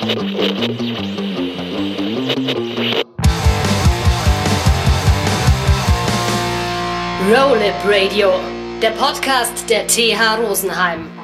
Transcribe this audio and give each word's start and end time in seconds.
Roll 0.00 0.08
Radio, 7.84 8.30
der 8.80 8.90
Podcast 8.90 9.68
der 9.68 9.88
TH 9.88 10.38
Rosenheim. 10.40 11.17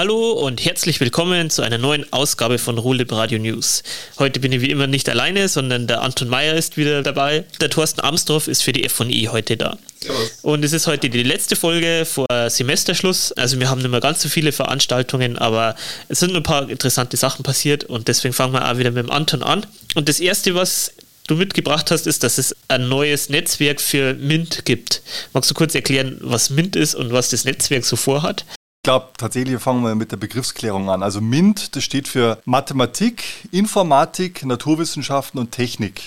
Hallo 0.00 0.32
und 0.32 0.64
herzlich 0.64 0.98
willkommen 0.98 1.50
zu 1.50 1.60
einer 1.60 1.76
neuen 1.76 2.10
Ausgabe 2.10 2.56
von 2.56 2.78
Rolib 2.78 3.12
Radio 3.12 3.38
News. 3.38 3.82
Heute 4.18 4.40
bin 4.40 4.50
ich 4.50 4.62
wie 4.62 4.70
immer 4.70 4.86
nicht 4.86 5.10
alleine, 5.10 5.46
sondern 5.46 5.86
der 5.86 6.00
Anton 6.00 6.28
Meyer 6.28 6.54
ist 6.54 6.78
wieder 6.78 7.02
dabei. 7.02 7.44
Der 7.60 7.68
Thorsten 7.68 8.00
Amsdorf 8.00 8.48
ist 8.48 8.62
für 8.62 8.72
die 8.72 8.84
F&I 8.84 9.28
heute 9.30 9.58
da. 9.58 9.76
Servus. 10.02 10.38
Und 10.40 10.64
es 10.64 10.72
ist 10.72 10.86
heute 10.86 11.10
die 11.10 11.22
letzte 11.22 11.54
Folge 11.54 12.06
vor 12.06 12.26
Semesterschluss. 12.48 13.32
Also 13.32 13.60
wir 13.60 13.68
haben 13.68 13.82
nicht 13.82 13.90
mehr 13.90 14.00
ganz 14.00 14.22
so 14.22 14.30
viele 14.30 14.52
Veranstaltungen, 14.52 15.36
aber 15.36 15.76
es 16.08 16.20
sind 16.20 16.34
ein 16.34 16.42
paar 16.42 16.70
interessante 16.70 17.18
Sachen 17.18 17.42
passiert 17.42 17.84
und 17.84 18.08
deswegen 18.08 18.32
fangen 18.32 18.54
wir 18.54 18.70
auch 18.70 18.78
wieder 18.78 18.92
mit 18.92 19.04
dem 19.04 19.10
Anton 19.10 19.42
an. 19.42 19.66
Und 19.96 20.08
das 20.08 20.18
erste, 20.18 20.54
was 20.54 20.94
du 21.26 21.36
mitgebracht 21.36 21.90
hast, 21.90 22.06
ist, 22.06 22.22
dass 22.22 22.38
es 22.38 22.56
ein 22.68 22.88
neues 22.88 23.28
Netzwerk 23.28 23.82
für 23.82 24.14
MINT 24.14 24.64
gibt. 24.64 25.02
Magst 25.34 25.50
du 25.50 25.54
kurz 25.54 25.74
erklären, 25.74 26.16
was 26.22 26.48
MINT 26.48 26.74
ist 26.74 26.94
und 26.94 27.12
was 27.12 27.28
das 27.28 27.44
Netzwerk 27.44 27.84
so 27.84 27.96
vorhat? 27.96 28.46
Ich 28.80 28.84
glaube, 28.84 29.08
tatsächlich 29.18 29.60
fangen 29.60 29.84
wir 29.84 29.94
mit 29.94 30.10
der 30.10 30.16
Begriffsklärung 30.16 30.88
an. 30.88 31.02
Also 31.02 31.20
MINT, 31.20 31.76
das 31.76 31.84
steht 31.84 32.08
für 32.08 32.40
Mathematik, 32.46 33.46
Informatik, 33.52 34.42
Naturwissenschaften 34.46 35.38
und 35.38 35.52
Technik. 35.52 36.00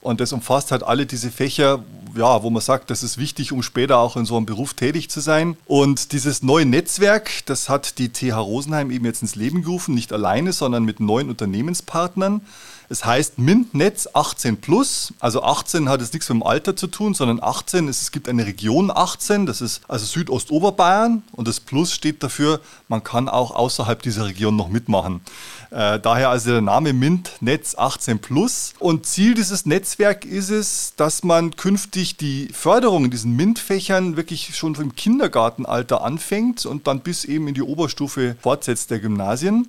Und 0.00 0.20
das 0.20 0.32
umfasst 0.32 0.70
halt 0.70 0.84
alle 0.84 1.06
diese 1.06 1.32
Fächer, 1.32 1.82
ja, 2.16 2.44
wo 2.44 2.50
man 2.50 2.62
sagt, 2.62 2.90
das 2.90 3.02
ist 3.02 3.18
wichtig, 3.18 3.50
um 3.50 3.64
später 3.64 3.98
auch 3.98 4.16
in 4.16 4.26
so 4.26 4.36
einem 4.36 4.46
Beruf 4.46 4.74
tätig 4.74 5.10
zu 5.10 5.18
sein. 5.18 5.56
Und 5.66 6.12
dieses 6.12 6.44
neue 6.44 6.66
Netzwerk, 6.66 7.44
das 7.46 7.68
hat 7.68 7.98
die 7.98 8.10
TH 8.10 8.36
Rosenheim 8.36 8.92
eben 8.92 9.06
jetzt 9.06 9.22
ins 9.22 9.34
Leben 9.34 9.62
gerufen, 9.62 9.92
nicht 9.92 10.12
alleine, 10.12 10.52
sondern 10.52 10.84
mit 10.84 11.00
neuen 11.00 11.30
Unternehmenspartnern. 11.30 12.42
Es 12.88 13.04
heißt 13.04 13.38
MINT-Netz 13.38 14.08
18 14.12 14.60
Plus. 14.60 15.12
Also 15.20 15.42
18 15.42 15.88
hat 15.88 16.00
jetzt 16.00 16.12
nichts 16.12 16.28
mit 16.28 16.40
dem 16.40 16.46
Alter 16.46 16.76
zu 16.76 16.86
tun, 16.86 17.14
sondern 17.14 17.42
18 17.42 17.88
ist, 17.88 18.02
es 18.02 18.12
gibt 18.12 18.28
eine 18.28 18.46
Region 18.46 18.90
18, 18.94 19.46
das 19.46 19.60
ist 19.60 19.82
also 19.88 20.04
Südostoberbayern 20.04 21.22
und 21.32 21.48
das 21.48 21.60
Plus 21.60 21.92
steht 21.92 22.22
dafür, 22.22 22.60
man 22.88 23.02
kann 23.02 23.28
auch 23.28 23.52
außerhalb 23.52 24.02
dieser 24.02 24.26
Region 24.26 24.56
noch 24.56 24.68
mitmachen. 24.68 25.22
Äh, 25.70 25.98
daher 25.98 26.28
also 26.28 26.50
der 26.50 26.60
Name 26.60 26.92
MINT-Netz 26.92 27.74
18 27.76 28.20
Plus. 28.20 28.74
Und 28.78 29.06
Ziel 29.06 29.34
dieses 29.34 29.66
Netzwerks 29.66 30.26
ist 30.26 30.50
es, 30.50 30.92
dass 30.96 31.24
man 31.24 31.56
künftig 31.56 32.16
die 32.16 32.48
Förderung 32.52 33.06
in 33.06 33.10
diesen 33.10 33.34
MINT-Fächern 33.34 34.16
wirklich 34.16 34.56
schon 34.56 34.74
im 34.76 34.94
Kindergartenalter 34.94 36.02
anfängt 36.04 36.64
und 36.66 36.86
dann 36.86 37.00
bis 37.00 37.24
eben 37.24 37.48
in 37.48 37.54
die 37.54 37.62
Oberstufe 37.62 38.36
fortsetzt 38.40 38.90
der 38.90 39.00
Gymnasien. 39.00 39.68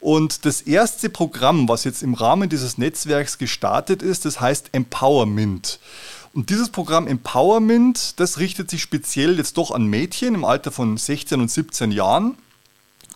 Und 0.00 0.44
das 0.44 0.60
erste 0.60 1.08
Programm, 1.08 1.68
was 1.68 1.84
jetzt 1.84 2.02
im 2.02 2.14
Rahmen 2.14 2.48
dieses 2.48 2.78
Netzwerks 2.78 3.38
gestartet 3.38 4.02
ist, 4.02 4.24
das 4.24 4.40
heißt 4.40 4.70
Empowerment. 4.72 5.80
Und 6.34 6.50
dieses 6.50 6.68
Programm 6.68 7.06
Empowerment, 7.06 8.20
das 8.20 8.38
richtet 8.38 8.70
sich 8.70 8.82
speziell 8.82 9.38
jetzt 9.38 9.56
doch 9.56 9.70
an 9.70 9.86
Mädchen 9.86 10.34
im 10.34 10.44
Alter 10.44 10.70
von 10.70 10.96
16 10.96 11.40
und 11.40 11.50
17 11.50 11.92
Jahren. 11.92 12.36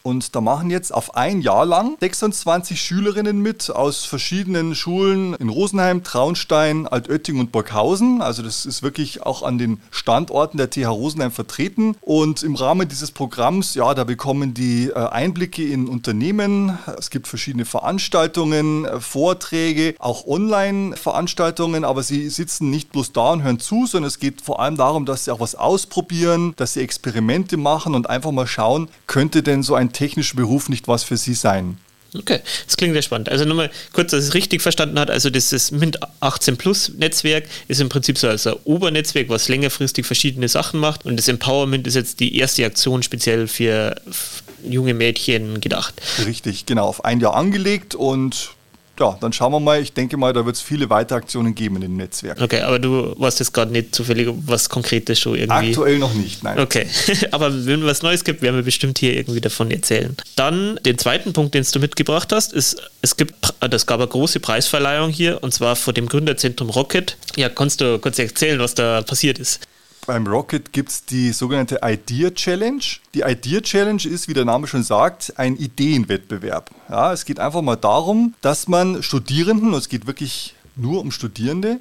Und 0.03 0.34
da 0.34 0.41
machen 0.41 0.70
jetzt 0.70 0.95
auf 0.95 1.15
ein 1.15 1.43
Jahr 1.43 1.67
lang 1.67 1.97
26 2.01 2.81
Schülerinnen 2.81 3.41
mit 3.41 3.70
aus 3.70 4.05
verschiedenen 4.05 4.75
Schulen 4.75 5.34
in 5.34 5.51
Rosenheim, 5.51 6.03
Traunstein, 6.03 6.87
Altötting 6.89 7.39
und 7.39 7.53
Burghausen. 7.53 8.23
Also 8.23 8.42
das 8.42 8.65
ist 8.65 8.83
wirklich 8.83 9.23
auch 9.23 9.42
an 9.42 9.59
den 9.59 9.81
Standorten 9.91 10.57
der 10.57 10.70
TH 10.70 10.87
Rosenheim 10.87 11.31
vertreten. 11.31 11.97
Und 12.01 12.42
im 12.42 12.55
Rahmen 12.55 12.89
dieses 12.89 13.11
Programms, 13.11 13.75
ja, 13.75 13.92
da 13.92 14.05
bekommen 14.05 14.55
die 14.55 14.89
äh, 14.89 14.95
Einblicke 14.95 15.67
in 15.67 15.87
Unternehmen. 15.87 16.79
Es 16.98 17.11
gibt 17.11 17.29
verschiedene 17.29 17.67
Veranstaltungen, 17.67 18.87
äh, 18.87 19.01
Vorträge, 19.01 19.95
auch 19.98 20.27
Online-Veranstaltungen. 20.27 21.85
Aber 21.85 22.03
sie 22.03 22.30
sitzen 22.30 22.70
nicht 22.70 22.91
bloß 22.92 23.13
da 23.13 23.33
und 23.33 23.42
hören 23.42 23.61
zu, 23.61 23.86
sondern 23.86 24.08
es 24.08 24.19
geht 24.19 24.41
vor 24.41 24.61
allem 24.61 24.77
darum, 24.77 25.05
dass 25.05 25.27
sie 25.27 25.33
auch 25.33 25.41
was 25.41 25.55
ausprobieren, 25.55 26.55
dass 26.57 26.73
sie 26.73 26.80
Experimente 26.80 27.58
machen 27.58 27.95
und 27.95 28.08
einfach 28.08 28.30
mal 28.30 28.47
schauen, 28.47 28.89
könnte 29.07 29.42
denn 29.42 29.63
so 29.63 29.74
ein 29.74 29.89
technischer 29.92 30.36
Beruf 30.36 30.68
nicht 30.68 30.89
was 30.89 31.02
für 31.02 31.17
Sie 31.17 31.34
sein? 31.34 31.78
Okay, 32.17 32.40
das 32.67 32.77
klingt 32.77 32.92
sehr 32.92 33.02
spannend. 33.02 33.28
Also 33.28 33.45
nochmal 33.45 33.70
kurz, 33.92 34.11
dass 34.11 34.24
es 34.24 34.34
richtig 34.34 34.62
verstanden 34.62 34.98
hat. 34.98 35.11
Also 35.11 35.30
das 35.30 35.70
MINT 35.70 35.98
18 36.20 36.56
Plus 36.56 36.92
Netzwerk 36.96 37.45
ist 37.68 37.80
im 37.80 37.89
Prinzip 37.89 38.18
so 38.18 38.29
als 38.29 38.46
ein 38.46 38.55
Obernetzwerk, 38.64 39.29
was 39.29 39.48
längerfristig 39.48 40.06
verschiedene 40.06 40.48
Sachen 40.48 40.80
macht. 40.80 41.05
Und 41.05 41.17
das 41.17 41.29
Empowerment 41.29 41.86
ist 41.86 41.95
jetzt 41.95 42.18
die 42.20 42.36
erste 42.36 42.64
Aktion 42.64 43.02
speziell 43.02 43.46
für 43.46 44.00
junge 44.64 44.95
Mädchen 44.95 45.61
gedacht. 45.61 45.95
Richtig, 46.27 46.67
genau, 46.67 46.86
auf 46.86 47.05
ein 47.05 47.20
Jahr 47.20 47.34
angelegt 47.34 47.95
und 47.95 48.50
ja, 49.00 49.16
dann 49.20 49.33
schauen 49.33 49.52
wir 49.52 49.61
mal. 49.61 49.80
Ich 49.80 49.92
denke 49.94 50.16
mal, 50.16 50.33
da 50.33 50.44
wird 50.44 50.56
es 50.56 50.62
viele 50.62 50.90
weitere 50.90 51.18
Aktionen 51.18 51.55
geben 51.55 51.77
in 51.77 51.83
dem 51.83 51.96
Netzwerk. 51.96 52.40
Okay, 52.40 52.61
aber 52.61 52.78
du 52.78 53.14
weißt 53.18 53.40
jetzt 53.40 53.55
gerade 53.55 53.72
nicht 53.72 53.94
zufällig 53.94 54.28
was 54.44 54.68
Konkretes 54.68 55.18
schon 55.18 55.36
irgendwie. 55.36 55.68
Aktuell 55.68 55.98
noch 55.98 56.12
nicht, 56.12 56.44
nein. 56.44 56.58
Okay, 56.58 56.86
aber 57.30 57.52
wenn 57.66 57.80
es 57.80 57.86
was 57.86 58.02
Neues 58.02 58.24
gibt, 58.24 58.42
werden 58.42 58.56
wir 58.56 58.62
bestimmt 58.62 58.98
hier 58.98 59.14
irgendwie 59.14 59.40
davon 59.40 59.70
erzählen. 59.70 60.14
Dann 60.36 60.78
den 60.84 60.98
zweiten 60.98 61.33
Punkt, 61.33 61.55
den 61.55 61.64
du 61.70 61.78
mitgebracht 61.78 62.30
hast, 62.33 62.52
ist, 62.52 62.83
es 63.00 63.16
gibt, 63.16 63.34
das 63.61 63.86
gab 63.86 64.00
eine 64.00 64.08
große 64.08 64.40
Preisverleihung 64.40 65.11
hier 65.11 65.42
und 65.42 65.55
zwar 65.55 65.77
vor 65.77 65.94
dem 65.94 66.06
Gründerzentrum 66.06 66.68
Rocket. 66.68 67.17
Ja, 67.36 67.48
kannst 67.48 67.80
du 67.80 67.98
kurz 67.98 68.18
erzählen, 68.18 68.58
was 68.61 68.74
da 68.74 69.02
passiert 69.02 69.38
ist? 69.38 69.61
Beim 70.06 70.27
Rocket 70.27 70.72
gibt 70.72 70.88
es 70.88 71.05
die 71.05 71.30
sogenannte 71.33 71.80
Idea 71.83 72.30
Challenge. 72.30 72.83
Die 73.14 73.20
Idea 73.20 73.61
Challenge 73.61 74.02
ist, 74.05 74.28
wie 74.28 74.34
der 74.34 74.44
Name 74.44 74.66
schon 74.66 74.83
sagt, 74.83 75.34
ein 75.36 75.56
Ideenwettbewerb. 75.56 76.70
Ja, 76.88 77.12
es 77.12 77.24
geht 77.24 77.38
einfach 77.38 77.62
mal 77.62 77.77
darum, 77.77 78.34
dass 78.40 78.66
man 78.66 79.02
Studierenden, 79.02 79.68
und 79.68 79.78
es 79.78 79.88
geht 79.88 80.06
wirklich 80.06 80.55
nur 80.74 81.00
um 81.00 81.11
Studierende, 81.11 81.80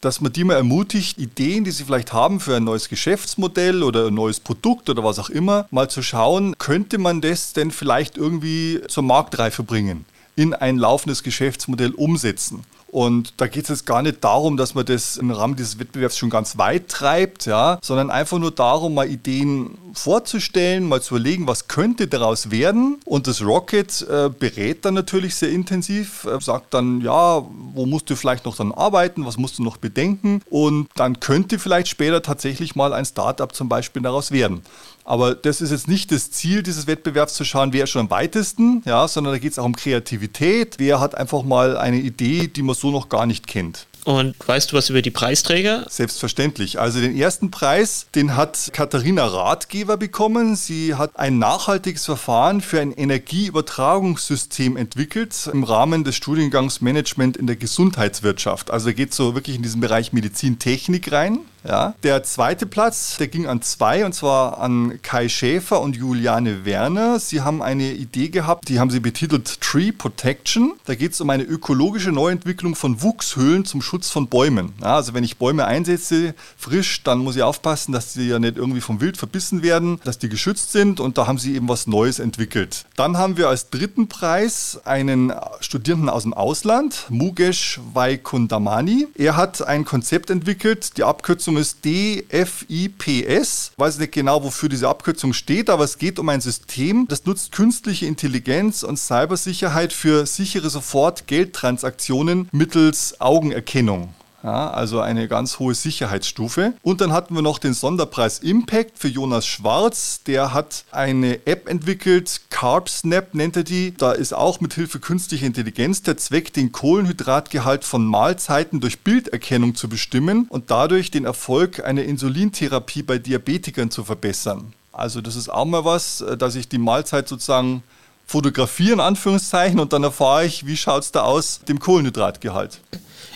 dass 0.00 0.20
man 0.20 0.32
die 0.32 0.44
mal 0.44 0.54
ermutigt, 0.54 1.18
Ideen, 1.18 1.64
die 1.64 1.70
sie 1.70 1.84
vielleicht 1.84 2.12
haben 2.12 2.40
für 2.40 2.56
ein 2.56 2.64
neues 2.64 2.88
Geschäftsmodell 2.88 3.82
oder 3.82 4.08
ein 4.08 4.14
neues 4.14 4.40
Produkt 4.40 4.90
oder 4.90 5.04
was 5.04 5.18
auch 5.18 5.30
immer, 5.30 5.66
mal 5.70 5.88
zu 5.88 6.02
schauen, 6.02 6.56
könnte 6.58 6.98
man 6.98 7.20
das 7.20 7.52
denn 7.52 7.70
vielleicht 7.70 8.16
irgendwie 8.16 8.80
zur 8.88 9.04
Marktreife 9.04 9.62
bringen, 9.62 10.06
in 10.36 10.54
ein 10.54 10.76
laufendes 10.76 11.22
Geschäftsmodell 11.22 11.92
umsetzen. 11.92 12.64
Und 12.90 13.34
da 13.36 13.46
geht 13.46 13.64
es 13.64 13.68
jetzt 13.68 13.86
gar 13.86 14.02
nicht 14.02 14.24
darum, 14.24 14.56
dass 14.56 14.74
man 14.74 14.84
das 14.84 15.16
im 15.16 15.30
Rahmen 15.30 15.54
dieses 15.54 15.78
Wettbewerbs 15.78 16.18
schon 16.18 16.28
ganz 16.28 16.58
weit 16.58 16.88
treibt, 16.88 17.46
ja, 17.46 17.78
sondern 17.82 18.10
einfach 18.10 18.38
nur 18.38 18.50
darum, 18.50 18.94
mal 18.94 19.08
Ideen 19.08 19.78
vorzustellen, 19.92 20.88
mal 20.88 21.00
zu 21.00 21.14
überlegen, 21.14 21.46
was 21.46 21.68
könnte 21.68 22.08
daraus 22.08 22.50
werden. 22.50 22.98
Und 23.04 23.28
das 23.28 23.42
Rocket 23.42 24.02
äh, 24.08 24.28
berät 24.28 24.84
dann 24.84 24.94
natürlich 24.94 25.36
sehr 25.36 25.50
intensiv, 25.50 26.24
äh, 26.24 26.40
sagt 26.40 26.74
dann, 26.74 27.00
ja, 27.00 27.44
wo 27.74 27.86
musst 27.86 28.10
du 28.10 28.16
vielleicht 28.16 28.44
noch 28.44 28.56
dann 28.56 28.72
arbeiten, 28.72 29.24
was 29.24 29.36
musst 29.36 29.58
du 29.58 29.62
noch 29.62 29.76
bedenken. 29.76 30.42
Und 30.50 30.88
dann 30.96 31.20
könnte 31.20 31.60
vielleicht 31.60 31.88
später 31.88 32.22
tatsächlich 32.22 32.74
mal 32.74 32.92
ein 32.92 33.04
Startup 33.04 33.54
zum 33.54 33.68
Beispiel 33.68 34.02
daraus 34.02 34.32
werden. 34.32 34.62
Aber 35.04 35.34
das 35.34 35.60
ist 35.60 35.70
jetzt 35.70 35.88
nicht 35.88 36.12
das 36.12 36.30
Ziel 36.30 36.62
dieses 36.62 36.86
Wettbewerbs 36.86 37.34
zu 37.34 37.44
schauen, 37.44 37.72
wer 37.72 37.84
ist 37.84 37.90
schon 37.90 38.02
am 38.02 38.10
weitesten, 38.10 38.82
ja, 38.84 39.08
sondern 39.08 39.32
da 39.32 39.38
geht 39.38 39.52
es 39.52 39.58
auch 39.58 39.64
um 39.64 39.74
Kreativität. 39.74 40.76
Wer 40.78 41.00
hat 41.00 41.16
einfach 41.16 41.42
mal 41.42 41.76
eine 41.76 41.96
Idee, 41.96 42.46
die 42.46 42.62
man 42.62 42.76
so 42.80 42.90
noch 42.90 43.08
gar 43.08 43.26
nicht 43.26 43.46
kennt. 43.46 43.86
Und 44.04 44.34
weißt 44.46 44.72
du 44.72 44.76
was 44.76 44.88
über 44.88 45.02
die 45.02 45.10
Preisträger? 45.10 45.86
Selbstverständlich. 45.88 46.80
Also 46.80 47.00
den 47.00 47.16
ersten 47.16 47.50
Preis, 47.50 48.06
den 48.14 48.36
hat 48.36 48.70
Katharina 48.72 49.26
Ratgeber 49.26 49.96
bekommen. 49.96 50.56
Sie 50.56 50.94
hat 50.94 51.18
ein 51.18 51.38
nachhaltiges 51.38 52.06
Verfahren 52.06 52.60
für 52.60 52.80
ein 52.80 52.92
Energieübertragungssystem 52.92 54.76
entwickelt 54.76 55.50
im 55.52 55.64
Rahmen 55.64 56.04
des 56.04 56.16
Studiengangs 56.16 56.80
Management 56.80 57.36
in 57.36 57.46
der 57.46 57.56
Gesundheitswirtschaft. 57.56 58.70
Also 58.70 58.92
geht 58.92 59.12
so 59.12 59.34
wirklich 59.34 59.56
in 59.56 59.62
diesen 59.62 59.80
Bereich 59.80 60.12
Medizintechnik 60.12 61.12
rein. 61.12 61.40
Ja. 61.64 61.94
Der 62.02 62.22
zweite 62.22 62.66
Platz, 62.66 63.16
der 63.18 63.28
ging 63.28 63.46
an 63.46 63.62
zwei, 63.62 64.04
und 64.04 64.14
zwar 64.14 64.58
an 64.58 65.00
Kai 65.02 65.28
Schäfer 65.28 65.80
und 65.80 65.96
Juliane 65.96 66.64
Werner. 66.64 67.20
Sie 67.20 67.42
haben 67.42 67.62
eine 67.62 67.92
Idee 67.92 68.28
gehabt, 68.28 68.68
die 68.68 68.80
haben 68.80 68.90
sie 68.90 69.00
betitelt 69.00 69.60
Tree 69.60 69.92
Protection. 69.92 70.72
Da 70.86 70.94
geht 70.94 71.12
es 71.12 71.20
um 71.20 71.30
eine 71.30 71.42
ökologische 71.42 72.12
Neuentwicklung 72.12 72.74
von 72.74 73.02
Wuchshöhlen 73.02 73.64
zum 73.64 73.82
Schutz 73.82 74.10
von 74.10 74.28
Bäumen. 74.28 74.72
Ja, 74.80 74.96
also 74.96 75.14
wenn 75.14 75.24
ich 75.24 75.36
Bäume 75.36 75.66
einsetze, 75.66 76.34
frisch, 76.56 77.02
dann 77.02 77.18
muss 77.18 77.36
ich 77.36 77.42
aufpassen, 77.42 77.92
dass 77.92 78.12
sie 78.12 78.28
ja 78.28 78.38
nicht 78.38 78.56
irgendwie 78.56 78.80
vom 78.80 79.00
Wild 79.00 79.16
verbissen 79.16 79.62
werden, 79.62 80.00
dass 80.04 80.18
die 80.18 80.28
geschützt 80.28 80.72
sind 80.72 81.00
und 81.00 81.18
da 81.18 81.26
haben 81.26 81.38
sie 81.38 81.54
eben 81.54 81.68
was 81.68 81.86
Neues 81.86 82.18
entwickelt. 82.18 82.86
Dann 82.96 83.16
haben 83.18 83.36
wir 83.36 83.48
als 83.48 83.70
dritten 83.70 84.08
Preis 84.08 84.80
einen 84.84 85.32
Studierenden 85.60 86.08
aus 86.08 86.22
dem 86.22 86.34
Ausland, 86.34 87.06
Mugesh 87.10 87.80
Vaikundamani. 87.92 89.08
Er 89.14 89.36
hat 89.36 89.66
ein 89.66 89.84
Konzept 89.84 90.30
entwickelt, 90.30 90.96
die 90.96 91.04
Abkürzung 91.04 91.49
Abkürzung 91.50 91.56
ist 91.56 91.84
DFIPS. 91.84 93.70
Ich 93.72 93.78
weiß 93.78 93.98
nicht 93.98 94.12
genau, 94.12 94.44
wofür 94.44 94.68
diese 94.68 94.88
Abkürzung 94.88 95.32
steht, 95.32 95.68
aber 95.68 95.82
es 95.82 95.98
geht 95.98 96.20
um 96.20 96.28
ein 96.28 96.40
System, 96.40 97.06
das 97.08 97.24
nutzt 97.24 97.50
künstliche 97.50 98.06
Intelligenz 98.06 98.84
und 98.84 98.98
Cybersicherheit 98.98 99.92
für 99.92 100.26
sichere 100.26 100.70
Sofort-Geldtransaktionen 100.70 102.48
mittels 102.52 103.20
Augenerkennung. 103.20 104.14
Ja, 104.42 104.70
also 104.70 105.00
eine 105.00 105.28
ganz 105.28 105.58
hohe 105.58 105.74
Sicherheitsstufe. 105.74 106.72
Und 106.82 107.00
dann 107.00 107.12
hatten 107.12 107.34
wir 107.34 107.42
noch 107.42 107.58
den 107.58 107.74
Sonderpreis 107.74 108.38
Impact 108.38 108.98
für 108.98 109.08
Jonas 109.08 109.46
Schwarz. 109.46 110.22
Der 110.26 110.54
hat 110.54 110.84
eine 110.90 111.46
App 111.46 111.68
entwickelt, 111.68 112.40
CarbSnap 112.48 113.34
nennt 113.34 113.56
er 113.56 113.64
die. 113.64 113.94
Da 113.94 114.12
ist 114.12 114.32
auch 114.32 114.60
mit 114.60 114.74
Hilfe 114.74 114.98
künstlicher 114.98 115.46
Intelligenz 115.46 116.02
der 116.02 116.16
Zweck, 116.16 116.54
den 116.54 116.72
Kohlenhydratgehalt 116.72 117.84
von 117.84 118.06
Mahlzeiten 118.06 118.80
durch 118.80 119.00
Bilderkennung 119.00 119.74
zu 119.74 119.88
bestimmen 119.88 120.46
und 120.48 120.70
dadurch 120.70 121.10
den 121.10 121.26
Erfolg 121.26 121.84
einer 121.84 122.04
Insulintherapie 122.04 123.02
bei 123.02 123.18
Diabetikern 123.18 123.90
zu 123.90 124.04
verbessern. 124.04 124.72
Also 124.92 125.20
das 125.20 125.36
ist 125.36 125.48
auch 125.48 125.64
mal 125.66 125.84
was, 125.84 126.20
äh, 126.20 126.36
dass 126.36 126.54
ich 126.54 126.68
die 126.68 126.78
Mahlzeit 126.78 127.28
sozusagen 127.28 127.82
fotografieren, 128.30 129.00
Anführungszeichen, 129.00 129.80
und 129.80 129.92
dann 129.92 130.04
erfahre 130.04 130.46
ich, 130.46 130.64
wie 130.64 130.76
schaut 130.76 131.02
es 131.02 131.10
da 131.10 131.22
aus, 131.22 131.62
dem 131.68 131.80
Kohlenhydratgehalt. 131.80 132.78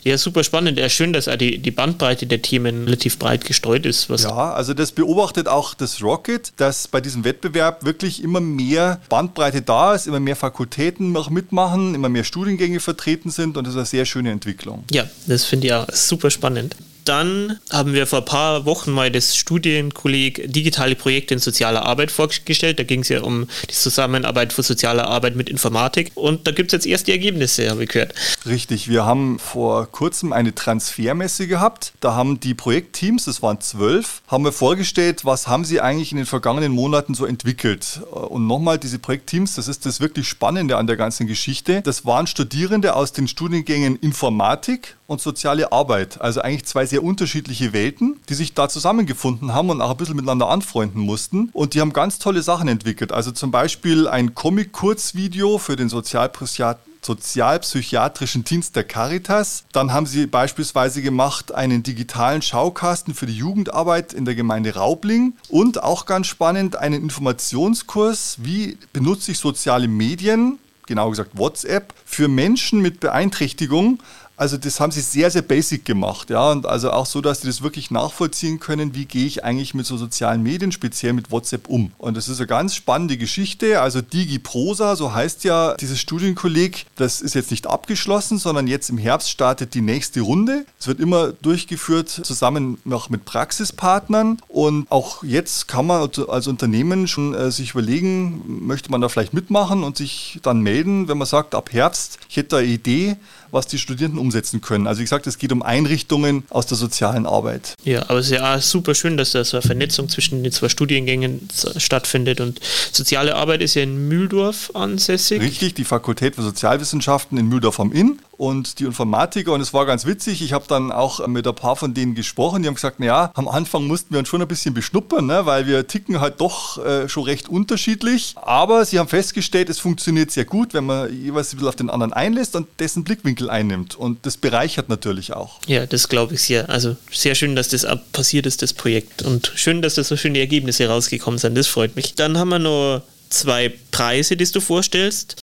Ja, 0.05 0.17
super 0.19 0.45
spannend. 0.45 0.79
Ja, 0.79 0.89
schön, 0.89 1.13
dass 1.13 1.27
auch 1.27 1.37
die, 1.37 1.59
die 1.59 1.71
Bandbreite 1.73 2.27
der 2.27 2.43
Themen 2.43 2.85
relativ 2.85 3.19
breit 3.19 3.45
gestreut 3.45 3.87
ist. 3.87 4.09
ja, 4.09 4.53
also 4.53 4.73
das 4.73 4.93
beobachtet 4.93 5.49
auch 5.49 5.75
das 5.75 6.01
Rocket, 6.01 6.53
dass 6.59 6.87
bei 6.87 7.01
diesem 7.01 7.25
Wettbewerb 7.25 7.85
wirklich 7.85 8.23
immer 8.23 8.41
mehr 8.41 9.01
Bandbreite 9.09 9.63
da 9.63 9.95
ist, 9.95 10.07
immer 10.07 10.21
mehr 10.21 10.37
Fakultäten 10.37 11.17
auch 11.17 11.31
mitmachen, 11.31 11.95
immer 11.95 12.09
mehr 12.09 12.25
Studiengänge 12.25 12.79
vertreten 12.79 13.31
sind 13.31 13.57
und 13.57 13.67
das 13.67 13.73
ist 13.75 13.79
eine 13.79 13.87
sehr 13.87 14.05
schöne 14.05 14.31
Entwicklung. 14.31 14.85
Ja, 14.93 15.09
das 15.27 15.45
finde 15.45 15.67
ich 15.67 15.73
auch 15.73 15.89
super 15.91 16.31
spannend. 16.31 16.77
Dann 17.05 17.59
haben 17.71 17.93
wir 17.93 18.07
vor 18.07 18.21
ein 18.21 18.25
paar 18.25 18.65
Wochen 18.65 18.91
mal 18.91 19.11
das 19.11 19.37
Studienkolleg 19.37 20.51
Digitale 20.51 20.95
Projekte 20.95 21.35
in 21.35 21.41
sozialer 21.41 21.85
Arbeit 21.85 22.11
vorgestellt. 22.11 22.79
Da 22.79 22.85
ging 22.85 23.01
es 23.01 23.11
ja 23.11 23.21
um 23.21 23.47
die 23.69 23.75
Zusammenarbeit 23.75 24.55
von 24.55 24.65
sozialer 24.65 25.07
Arbeit 25.07 25.37
mit 25.37 25.51
Informatik. 25.51 26.13
Und 26.15 26.47
da 26.47 26.53
gibt 26.53 26.73
es 26.73 26.73
jetzt 26.73 26.87
erste 26.87 27.13
Ergebnisse, 27.13 27.69
habe 27.69 27.85
ich 27.85 27.91
gehört. 27.91 28.15
Richtig, 28.47 28.89
wir 28.89 29.05
haben 29.05 29.39
vor 29.39 29.87
kurzem 29.93 30.33
eine 30.33 30.55
Transfermesse 30.55 31.47
gehabt. 31.47 31.93
Da 32.01 32.15
haben 32.15 32.41
die 32.41 32.55
Projektteams, 32.55 33.27
das 33.27 33.43
waren 33.43 33.61
zwölf, 33.61 34.23
haben 34.29 34.45
wir 34.45 34.53
vorgestellt, 34.53 35.25
was 35.27 35.47
haben 35.47 35.67
sie 35.67 35.83
eigentlich 35.83 36.11
in 36.11 36.17
den 36.17 36.27
vergangenen 36.27 36.73
Monaten 36.73 37.15
so 37.15 37.27
entwickelt. 37.27 38.01
Und 38.11 38.47
nochmal, 38.47 38.79
diese 38.79 38.99
Projektteams, 38.99 39.57
das 39.57 39.69
ist 39.69 39.85
das 39.85 40.01
wirklich 40.01 40.27
Spannende 40.27 40.79
an 40.79 40.87
der 40.87 40.97
ganzen 40.97 41.27
Geschichte. 41.27 41.83
Das 41.83 42.07
waren 42.07 42.27
Studierende 42.27 42.97
aus 42.97 43.13
den 43.13 43.29
Studiengängen 43.29 43.97
Informatik 43.97 44.97
und 45.07 45.21
soziale 45.21 45.73
Arbeit. 45.73 46.21
Also 46.21 46.41
eigentlich 46.41 46.65
zwei 46.65 46.87
sehr 46.87 47.03
unterschiedliche 47.03 47.73
Welten, 47.73 48.21
die 48.29 48.35
sich 48.35 48.55
da 48.55 48.69
zusammengefunden 48.69 49.53
haben 49.53 49.71
und 49.71 49.81
auch 49.81 49.91
ein 49.91 49.97
bisschen 49.97 50.17
miteinander 50.17 50.49
anfreunden 50.49 51.03
mussten. 51.03 51.51
Und 51.53 51.75
die 51.75 51.81
haben 51.81 51.93
ganz 51.93 52.19
tolle 52.19 52.43
Sachen 52.43 52.69
entwickelt. 52.69 53.13
Also 53.13 53.31
zum 53.31 53.51
Beispiel 53.51 54.09
ein 54.09 54.35
Comic-Kurzvideo 54.35 55.59
für 55.59 55.77
den 55.77 55.91
Sozialpsychiatrischen 55.91 58.45
Dienst 58.45 58.77
der 58.77 58.85
Caritas. 58.85 59.65
Dann 59.73 59.93
haben 59.93 60.07
sie 60.07 60.27
beispielsweise 60.27 61.03
gemacht 61.03 61.53
einen 61.53 61.83
digitalen 61.83 62.41
Schaukasten 62.41 63.13
für 63.13 63.27
die 63.27 63.37
Jugendarbeit 63.37 64.15
in 64.15 64.25
der 64.25 64.35
Gemeinde 64.35 64.75
Raubling 64.75 65.35
und 65.51 65.83
auch 65.83 66.07
ganz 66.07 66.29
spannend 66.29 66.77
einen 66.77 67.03
Informationskurs, 67.03 68.39
wie 68.41 68.79
benutze 68.95 69.33
ich 69.33 69.39
soziale 69.39 69.87
Medien, 69.87 70.59
genau 70.87 71.11
gesagt 71.11 71.33
WhatsApp, 71.35 71.93
für 72.07 72.29
Menschen 72.29 72.81
mit 72.81 73.01
Beeinträchtigung 73.01 73.99
also 74.37 74.57
das 74.57 74.81
haben 74.81 74.91
sie 74.91 75.01
sehr, 75.01 75.31
sehr 75.31 75.43
basic 75.43 75.85
gemacht, 75.85 76.31
ja, 76.31 76.51
und 76.51 76.67
also 76.67 76.91
auch 76.91 77.07
so, 77.07 77.21
dass 77.21 77.43
sie 77.43 77.47
das 77.47 77.63
wirklich 77.63 77.91
nachvollziehen 77.91 78.59
können, 78.59 78.95
wie 78.95 79.05
gehe 79.05 79.27
ich 79.27 79.45
eigentlich 79.45 79.75
mit 79.75 79.87
so 79.87 79.97
sozialen 79.97 80.43
Medien, 80.43 80.73
speziell 80.73 81.13
mit 81.13 81.31
WhatsApp 81.31 81.69
um. 81.69 81.93
Und 81.99 82.17
das 82.17 82.29
ist 82.29 82.39
eine 82.39 82.47
ganz 82.47 82.75
spannende 82.75 83.17
Geschichte, 83.17 83.81
also 83.81 84.01
DigiProsa, 84.01 84.97
so 84.97 85.15
heißt 85.15 85.45
ja 85.45 85.75
dieses 85.75 86.01
Studienkolleg, 86.01 86.87
das 86.97 87.21
ist 87.21 87.35
jetzt 87.35 87.51
nicht 87.51 87.67
abgeschlossen, 87.67 88.39
sondern 88.39 88.67
jetzt 88.67 88.91
im 88.91 88.99
Herbst 88.99 89.31
startet 89.31 89.75
die 89.75 89.81
nächste 89.81 90.21
Runde. 90.21 90.67
Es 90.81 90.87
wird 90.87 91.01
immer 91.01 91.33
durchgeführt 91.33 92.09
zusammen 92.09 92.79
noch 92.85 93.11
mit 93.11 93.25
Praxispartnern 93.25 94.39
und 94.49 94.91
auch 94.91 95.23
jetzt 95.23 95.69
kann 95.69 95.87
man 95.87 96.11
als 96.29 96.47
Unternehmen 96.49 97.07
schon 97.07 97.35
äh, 97.35 97.51
sich 97.51 97.71
überlegen, 97.71 98.67
möchte 98.67 98.91
man 98.91 99.01
da 99.01 99.09
vielleicht 99.09 99.35
mitmachen 99.35 99.85
und 99.85 99.97
sich 99.97 100.41
dann 100.43 100.61
melden, 100.61 101.09
wenn 101.09 101.19
man 101.19 101.27
sagt, 101.27 101.55
ab 101.55 101.73
Herbst, 101.73 102.19
ich 102.29 102.37
hätte 102.37 102.49
da 102.51 102.57
eine 102.59 102.67
Idee, 102.67 103.17
was 103.55 103.67
die 103.67 103.79
Studierenden 103.79 104.21
umsetzen 104.21 104.61
können. 104.61 104.87
Also 104.87 104.99
wie 104.99 105.05
gesagt, 105.05 105.27
es 105.27 105.39
geht 105.39 105.53
um 105.53 105.63
Einrichtungen 105.63 106.43
aus 106.51 106.67
der 106.67 106.77
sozialen 106.77 107.25
Arbeit. 107.25 107.75
Ja, 107.85 108.03
aber 108.09 108.19
es 108.19 108.27
ist 108.27 108.33
ja 108.33 108.61
super 108.61 108.95
schön, 108.95 109.17
dass 109.17 109.31
da 109.31 109.45
so 109.45 109.57
eine 109.57 109.63
Vernetzung 109.63 110.09
zwischen 110.09 110.43
den 110.43 110.53
zwei 110.53 110.69
Studiengängen 110.69 111.49
stattfindet. 111.77 112.41
Und 112.41 112.61
soziale 112.93 113.35
Arbeit 113.37 113.63
ist 113.63 113.75
ja 113.75 113.83
in 113.83 114.09
Mühldorf 114.09 114.73
ansässig. 114.75 115.41
Richtig, 115.41 115.75
die 115.75 115.85
Fakultät 115.85 116.35
für 116.35 116.43
Sozialwissenschaften 116.43 117.39
in 117.39 117.47
Mühldorf 117.47 117.81
am 117.81 117.93
Inn 117.93 118.19
und 118.37 118.79
die 118.79 118.85
Informatiker. 118.85 119.53
Und 119.53 119.61
es 119.61 119.73
war 119.73 119.87
ganz 119.87 120.07
witzig. 120.07 120.43
Ich 120.43 120.53
habe 120.53 120.65
dann 120.69 120.93
auch 120.93 121.27
mit 121.27 121.47
ein 121.47 121.55
paar 121.55 121.77
von 121.77 121.95
denen 121.95 122.15
gesprochen. 122.15 122.63
Die 122.63 122.69
haben 122.69 122.75
gesagt, 122.75 123.01
naja, 123.01 123.31
am 123.35 123.49
Anfang 123.49 123.87
mussten 123.87 124.13
wir 124.13 124.19
uns 124.19 124.29
schon 124.29 124.43
ein 124.43 124.49
bisschen 124.49 124.75
beschnuppern, 124.75 125.27
ne, 125.27 125.47
weil 125.47 125.67
wir 125.67 125.87
ticken 125.87 126.21
halt 126.21 126.41
doch 126.41 126.85
äh, 126.85 127.09
schon 127.09 127.25
recht 127.25 127.49
unterschiedlich. 127.49 128.35
Aber 128.37 128.85
sie 128.85 128.99
haben 128.99 129.09
festgestellt, 129.09 129.69
es 129.71 129.79
funktioniert 129.79 130.31
sehr 130.31 130.45
gut, 130.45 130.75
wenn 130.75 130.85
man 130.85 131.13
jeweils 131.13 131.53
ein 131.53 131.57
bisschen 131.57 131.69
auf 131.69 131.77
den 131.77 131.91
anderen 131.91 132.13
einlässt 132.13 132.57
und 132.57 132.67
dessen 132.79 133.05
Blickwinkel 133.05 133.51
einnimmt. 133.51 133.97
Und 133.97 134.27
das 134.27 134.37
bereichert 134.37 134.89
natürlich 134.89 135.33
auch. 135.33 135.61
Ja, 135.67 135.87
das 135.87 136.09
glaube 136.09 136.35
ich 136.35 136.43
sehr. 136.43 136.69
Also 136.69 136.97
sehr 137.11 137.35
schön, 137.35 137.57
dass 137.57 137.69
das 137.69 137.87
passiert 138.13 138.47
ist, 138.47 138.63
das 138.63 138.73
Projekt. 138.73 139.23
Und 139.23 139.53
schön, 139.55 139.83
dass 139.83 139.95
da 139.95 140.05
so 140.05 140.17
schöne 140.17 140.39
Ergebnisse 140.39 140.89
rausgekommen 140.89 141.39
sind. 141.39 141.57
Das 141.57 141.67
freut 141.67 141.97
mich. 141.97 142.15
Dann 142.15 142.39
haben 142.39 142.49
wir 142.49 142.59
noch 142.59 143.03
zwei 143.31 143.73
Preise, 143.91 144.37
die 144.37 144.45
du 144.45 144.61
vorstellst. 144.61 145.37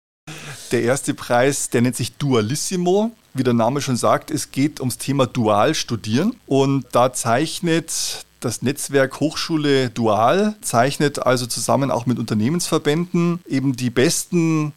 Der 0.72 0.82
erste 0.82 1.12
Preis, 1.12 1.68
der 1.68 1.82
nennt 1.82 1.96
sich 1.96 2.16
Dualissimo. 2.16 3.12
Wie 3.34 3.42
der 3.42 3.52
Name 3.52 3.82
schon 3.82 3.96
sagt, 3.96 4.30
es 4.30 4.52
geht 4.52 4.80
ums 4.80 4.96
Thema 4.96 5.26
Dual 5.26 5.74
studieren. 5.74 6.34
Und 6.46 6.86
da 6.92 7.12
zeichnet 7.12 8.24
das 8.40 8.62
Netzwerk 8.62 9.20
Hochschule 9.20 9.90
Dual, 9.90 10.56
zeichnet 10.62 11.18
also 11.26 11.44
zusammen 11.44 11.90
auch 11.90 12.06
mit 12.06 12.18
Unternehmensverbänden 12.18 13.40
eben 13.46 13.76
die 13.76 13.90
besten 13.90 14.72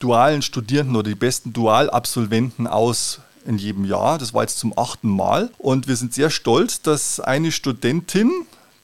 dualen 0.00 0.42
Studierenden 0.42 0.96
oder 0.96 1.08
die 1.08 1.16
besten 1.16 1.54
Dualabsolventen 1.54 2.66
aus 2.66 3.20
in 3.46 3.56
jedem 3.56 3.86
Jahr. 3.86 4.18
Das 4.18 4.34
war 4.34 4.42
jetzt 4.42 4.58
zum 4.58 4.76
achten 4.76 5.08
Mal. 5.08 5.50
Und 5.56 5.88
wir 5.88 5.96
sind 5.96 6.12
sehr 6.12 6.28
stolz, 6.28 6.82
dass 6.82 7.20
eine 7.20 7.52
Studentin 7.52 8.30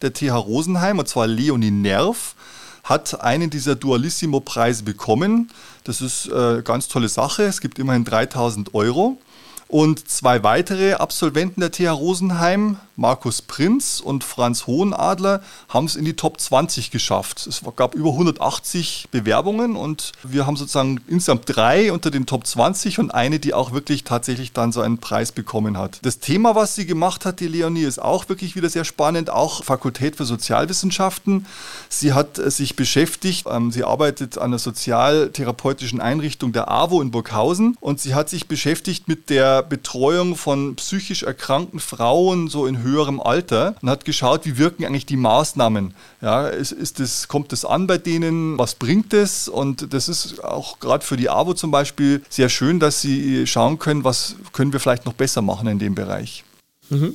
der 0.00 0.14
TH 0.14 0.32
Rosenheim, 0.32 0.98
und 0.98 1.08
zwar 1.08 1.26
Leonie 1.26 1.70
Nerv, 1.70 2.34
hat 2.88 3.20
einen 3.20 3.50
dieser 3.50 3.74
Dualissimo-Preise 3.74 4.82
bekommen. 4.82 5.50
Das 5.88 6.02
ist 6.02 6.30
eine 6.30 6.62
ganz 6.62 6.88
tolle 6.88 7.08
Sache. 7.08 7.44
Es 7.44 7.62
gibt 7.62 7.78
immerhin 7.78 8.04
3000 8.04 8.74
Euro. 8.74 9.16
Und 9.68 10.08
zwei 10.08 10.42
weitere 10.42 10.94
Absolventen 10.94 11.60
der 11.60 11.70
TH 11.70 11.90
Rosenheim, 11.90 12.78
Markus 12.96 13.42
Prinz 13.42 14.00
und 14.00 14.24
Franz 14.24 14.66
Hohenadler, 14.66 15.42
haben 15.68 15.84
es 15.84 15.94
in 15.94 16.06
die 16.06 16.14
Top 16.14 16.40
20 16.40 16.90
geschafft. 16.90 17.46
Es 17.46 17.60
gab 17.76 17.94
über 17.94 18.10
180 18.12 19.08
Bewerbungen 19.10 19.76
und 19.76 20.12
wir 20.24 20.46
haben 20.46 20.56
sozusagen 20.56 21.02
insgesamt 21.06 21.42
drei 21.46 21.92
unter 21.92 22.10
den 22.10 22.24
Top 22.24 22.46
20 22.46 22.98
und 22.98 23.10
eine, 23.10 23.38
die 23.38 23.52
auch 23.52 23.72
wirklich 23.72 24.04
tatsächlich 24.04 24.52
dann 24.52 24.72
so 24.72 24.80
einen 24.80 24.98
Preis 24.98 25.32
bekommen 25.32 25.76
hat. 25.76 25.98
Das 26.00 26.18
Thema, 26.18 26.54
was 26.54 26.74
sie 26.74 26.86
gemacht 26.86 27.26
hat, 27.26 27.40
die 27.40 27.46
Leonie, 27.46 27.82
ist 27.82 28.00
auch 28.00 28.30
wirklich 28.30 28.56
wieder 28.56 28.70
sehr 28.70 28.84
spannend, 28.84 29.28
auch 29.28 29.62
Fakultät 29.64 30.16
für 30.16 30.24
Sozialwissenschaften. 30.24 31.44
Sie 31.90 32.14
hat 32.14 32.38
äh, 32.38 32.50
sich 32.50 32.74
beschäftigt, 32.74 33.46
ähm, 33.50 33.70
sie 33.70 33.84
arbeitet 33.84 34.38
an 34.38 34.50
der 34.50 34.58
sozialtherapeutischen 34.58 36.00
Einrichtung 36.00 36.52
der 36.52 36.70
AWO 36.70 37.02
in 37.02 37.10
Burghausen 37.10 37.76
und 37.80 38.00
sie 38.00 38.14
hat 38.14 38.30
sich 38.30 38.48
beschäftigt 38.48 39.08
mit 39.08 39.28
der 39.28 39.57
Betreuung 39.62 40.36
von 40.36 40.76
psychisch 40.76 41.22
erkrankten 41.22 41.80
Frauen 41.80 42.48
so 42.48 42.66
in 42.66 42.82
höherem 42.82 43.20
Alter 43.20 43.74
und 43.82 43.90
hat 43.90 44.04
geschaut, 44.04 44.44
wie 44.44 44.58
wirken 44.58 44.84
eigentlich 44.84 45.06
die 45.06 45.16
Maßnahmen. 45.16 45.94
Ja, 46.20 46.48
ist, 46.48 46.72
ist 46.72 47.00
das, 47.00 47.28
kommt 47.28 47.52
das 47.52 47.64
an 47.64 47.86
bei 47.86 47.98
denen? 47.98 48.58
Was 48.58 48.74
bringt 48.74 49.12
es? 49.12 49.48
Und 49.48 49.92
das 49.92 50.08
ist 50.08 50.42
auch 50.44 50.78
gerade 50.80 51.04
für 51.04 51.16
die 51.16 51.30
AWO 51.30 51.54
zum 51.54 51.70
Beispiel 51.70 52.22
sehr 52.28 52.48
schön, 52.48 52.80
dass 52.80 53.00
sie 53.00 53.46
schauen 53.46 53.78
können, 53.78 54.04
was 54.04 54.36
können 54.52 54.72
wir 54.72 54.80
vielleicht 54.80 55.06
noch 55.06 55.14
besser 55.14 55.42
machen 55.42 55.68
in 55.68 55.78
dem 55.78 55.94
Bereich. 55.94 56.44
Mhm. 56.90 57.14